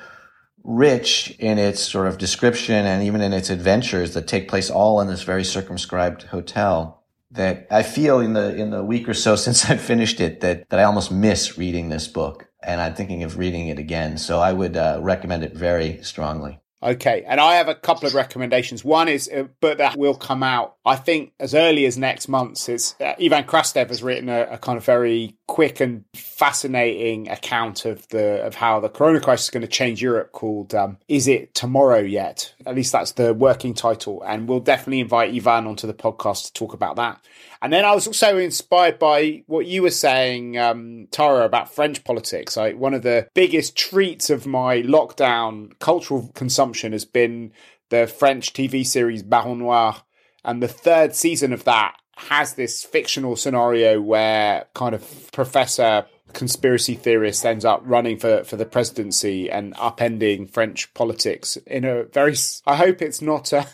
rich 0.64 1.36
in 1.38 1.58
its 1.58 1.80
sort 1.80 2.06
of 2.06 2.18
description 2.18 2.86
and 2.86 3.02
even 3.02 3.20
in 3.20 3.32
its 3.32 3.50
adventures 3.50 4.14
that 4.14 4.26
take 4.26 4.48
place 4.48 4.70
all 4.70 5.00
in 5.00 5.08
this 5.08 5.22
very 5.22 5.44
circumscribed 5.44 6.24
hotel 6.24 7.02
that 7.30 7.66
I 7.70 7.82
feel 7.82 8.20
in 8.20 8.32
the 8.32 8.54
in 8.54 8.70
the 8.70 8.82
week 8.82 9.08
or 9.08 9.14
so 9.14 9.36
since 9.46 9.68
I 9.70 9.76
finished 9.76 10.20
it 10.20 10.40
that 10.40 10.68
that 10.68 10.80
I 10.80 10.84
almost 10.84 11.10
miss 11.10 11.56
reading 11.56 11.88
this 11.88 12.06
book 12.06 12.47
and 12.62 12.80
I'm 12.80 12.94
thinking 12.94 13.22
of 13.22 13.38
reading 13.38 13.68
it 13.68 13.78
again. 13.78 14.18
So 14.18 14.40
I 14.40 14.52
would 14.52 14.76
uh, 14.76 14.98
recommend 15.02 15.44
it 15.44 15.54
very 15.54 16.02
strongly. 16.02 16.60
Okay, 16.80 17.24
and 17.26 17.40
I 17.40 17.56
have 17.56 17.66
a 17.66 17.74
couple 17.74 18.06
of 18.06 18.14
recommendations. 18.14 18.84
One 18.84 19.08
is, 19.08 19.28
uh, 19.28 19.48
but 19.60 19.78
that 19.78 19.98
will 19.98 20.14
come 20.14 20.44
out, 20.44 20.76
I 20.84 20.94
think, 20.94 21.32
as 21.40 21.52
early 21.52 21.86
as 21.86 21.98
next 21.98 22.28
month. 22.28 22.68
Is 22.68 22.94
uh, 23.00 23.14
Ivan 23.20 23.44
Krastev 23.44 23.88
has 23.88 24.00
written 24.00 24.28
a, 24.28 24.42
a, 24.42 24.58
kind 24.58 24.78
of 24.78 24.84
very 24.84 25.36
quick 25.48 25.80
and 25.80 26.04
fascinating 26.14 27.28
account 27.30 27.84
of 27.84 28.06
the 28.08 28.44
of 28.46 28.54
how 28.54 28.78
the 28.78 28.88
Corona 28.88 29.18
crisis 29.18 29.46
is 29.46 29.50
going 29.50 29.62
to 29.62 29.66
change 29.66 30.00
Europe. 30.00 30.30
Called 30.30 30.72
um, 30.72 30.98
"Is 31.08 31.26
It 31.26 31.52
Tomorrow 31.52 31.98
Yet?" 31.98 32.54
At 32.64 32.76
least 32.76 32.92
that's 32.92 33.10
the 33.12 33.34
working 33.34 33.74
title, 33.74 34.22
and 34.22 34.48
we'll 34.48 34.60
definitely 34.60 35.00
invite 35.00 35.34
Ivan 35.34 35.66
onto 35.66 35.88
the 35.88 35.94
podcast 35.94 36.46
to 36.46 36.52
talk 36.52 36.74
about 36.74 36.94
that. 36.94 37.20
And 37.60 37.72
then 37.72 37.84
I 37.84 37.94
was 37.94 38.06
also 38.06 38.38
inspired 38.38 38.98
by 38.98 39.42
what 39.46 39.66
you 39.66 39.82
were 39.82 39.90
saying, 39.90 40.56
um, 40.58 41.08
Tara, 41.10 41.44
about 41.44 41.74
French 41.74 42.04
politics. 42.04 42.56
I, 42.56 42.72
one 42.72 42.94
of 42.94 43.02
the 43.02 43.28
biggest 43.34 43.76
treats 43.76 44.30
of 44.30 44.46
my 44.46 44.82
lockdown 44.82 45.76
cultural 45.80 46.30
consumption 46.34 46.92
has 46.92 47.04
been 47.04 47.52
the 47.88 48.06
French 48.06 48.52
TV 48.52 48.86
series 48.86 49.22
Baron 49.22 49.58
Noir. 49.58 49.96
And 50.44 50.62
the 50.62 50.68
third 50.68 51.16
season 51.16 51.52
of 51.52 51.64
that 51.64 51.96
has 52.16 52.54
this 52.54 52.84
fictional 52.84 53.36
scenario 53.36 54.00
where 54.00 54.66
kind 54.74 54.94
of 54.94 55.30
Professor 55.32 56.06
conspiracy 56.32 56.94
theorist 56.94 57.44
ends 57.44 57.64
up 57.64 57.80
running 57.84 58.18
for, 58.18 58.44
for 58.44 58.56
the 58.56 58.66
presidency 58.66 59.50
and 59.50 59.74
upending 59.74 60.50
French 60.50 60.92
politics 60.94 61.56
in 61.66 61.84
a 61.84 62.04
very. 62.04 62.36
I 62.66 62.76
hope 62.76 63.02
it's 63.02 63.22
not 63.22 63.52
a. 63.52 63.66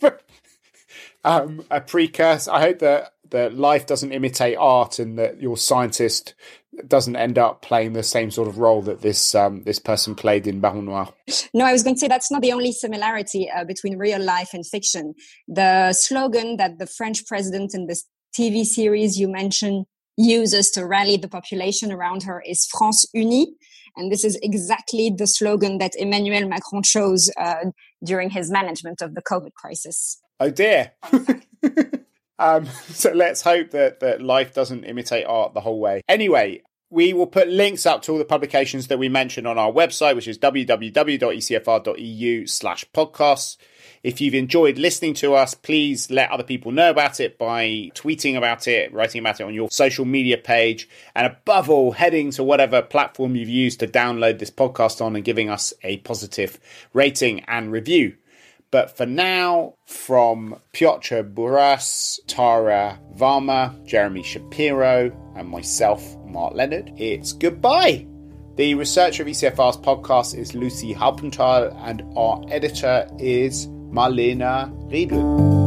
um, 1.24 1.64
a 1.70 1.80
precursor. 1.80 2.52
I 2.52 2.60
hope 2.60 2.78
that 2.78 3.12
that 3.30 3.54
life 3.54 3.86
doesn't 3.86 4.12
imitate 4.12 4.56
art 4.58 4.98
and 4.98 5.18
that 5.18 5.40
your 5.40 5.56
scientist 5.56 6.34
doesn't 6.86 7.16
end 7.16 7.38
up 7.38 7.62
playing 7.62 7.92
the 7.94 8.02
same 8.02 8.30
sort 8.30 8.48
of 8.48 8.58
role 8.58 8.82
that 8.82 9.00
this 9.00 9.34
um, 9.34 9.62
this 9.62 9.78
person 9.78 10.14
played 10.14 10.46
in 10.46 10.60
Baron 10.60 10.84
Noir. 10.84 11.08
No, 11.54 11.64
I 11.64 11.72
was 11.72 11.82
going 11.82 11.96
to 11.96 12.00
say 12.00 12.08
that's 12.08 12.30
not 12.30 12.42
the 12.42 12.52
only 12.52 12.72
similarity 12.72 13.48
uh, 13.50 13.64
between 13.64 13.98
real 13.98 14.22
life 14.22 14.50
and 14.52 14.66
fiction. 14.66 15.14
The 15.48 15.92
slogan 15.92 16.56
that 16.58 16.78
the 16.78 16.86
French 16.86 17.26
president 17.26 17.74
in 17.74 17.86
this 17.86 18.04
TV 18.38 18.64
series 18.64 19.18
you 19.18 19.28
mentioned 19.28 19.86
uses 20.16 20.70
to 20.70 20.86
rally 20.86 21.16
the 21.16 21.28
population 21.28 21.92
around 21.92 22.22
her 22.24 22.42
is 22.46 22.66
France 22.66 23.06
Unie. 23.14 23.46
And 23.96 24.12
this 24.12 24.24
is 24.24 24.38
exactly 24.42 25.10
the 25.16 25.26
slogan 25.26 25.78
that 25.78 25.92
Emmanuel 25.96 26.48
Macron 26.48 26.82
chose 26.82 27.30
uh, 27.38 27.66
during 28.04 28.28
his 28.28 28.50
management 28.50 29.00
of 29.00 29.14
the 29.14 29.22
COVID 29.22 29.54
crisis. 29.54 30.20
Oh 30.38 30.50
dear. 30.50 30.92
Um, 32.38 32.66
so 32.88 33.12
let's 33.12 33.42
hope 33.42 33.70
that, 33.72 34.00
that 34.00 34.22
life 34.22 34.54
doesn't 34.54 34.84
imitate 34.84 35.26
art 35.26 35.54
the 35.54 35.60
whole 35.60 35.80
way. 35.80 36.02
Anyway, 36.08 36.62
we 36.88 37.12
will 37.12 37.26
put 37.26 37.48
links 37.48 37.84
up 37.84 38.02
to 38.02 38.12
all 38.12 38.18
the 38.18 38.24
publications 38.24 38.86
that 38.86 38.98
we 38.98 39.08
mentioned 39.08 39.46
on 39.46 39.58
our 39.58 39.72
website, 39.72 40.14
which 40.14 40.28
is 40.28 40.38
www.ecfr.eu 40.38 40.86
slash 42.46 42.84
podcasts. 42.94 43.56
If 44.04 44.20
you've 44.20 44.34
enjoyed 44.34 44.78
listening 44.78 45.14
to 45.14 45.34
us, 45.34 45.54
please 45.54 46.12
let 46.12 46.30
other 46.30 46.44
people 46.44 46.70
know 46.70 46.90
about 46.90 47.18
it 47.18 47.38
by 47.38 47.90
tweeting 47.94 48.36
about 48.36 48.68
it, 48.68 48.92
writing 48.92 49.18
about 49.18 49.40
it 49.40 49.44
on 49.44 49.54
your 49.54 49.68
social 49.70 50.04
media 50.04 50.38
page, 50.38 50.88
and 51.16 51.26
above 51.26 51.68
all, 51.68 51.90
heading 51.90 52.30
to 52.32 52.44
whatever 52.44 52.82
platform 52.82 53.34
you've 53.34 53.48
used 53.48 53.80
to 53.80 53.88
download 53.88 54.38
this 54.38 54.50
podcast 54.52 55.04
on 55.04 55.16
and 55.16 55.24
giving 55.24 55.50
us 55.50 55.74
a 55.82 55.96
positive 55.98 56.60
rating 56.92 57.40
and 57.48 57.72
review. 57.72 58.16
But 58.70 58.96
for 58.96 59.06
now, 59.06 59.74
from 59.86 60.60
Piotr 60.72 61.22
Buras, 61.22 62.18
Tara 62.26 62.98
Varma, 63.16 63.84
Jeremy 63.86 64.22
Shapiro, 64.22 65.12
and 65.36 65.48
myself, 65.48 66.02
Mark 66.24 66.54
Leonard, 66.54 66.92
it's 66.96 67.32
goodbye. 67.32 68.06
The 68.56 68.74
researcher 68.74 69.22
of 69.22 69.28
ECFR's 69.28 69.76
podcast 69.76 70.36
is 70.36 70.54
Lucy 70.54 70.94
Halpenthal, 70.94 71.76
and 71.84 72.02
our 72.16 72.42
editor 72.48 73.06
is 73.18 73.66
Marlena 73.66 74.72
Riedel. 74.90 75.65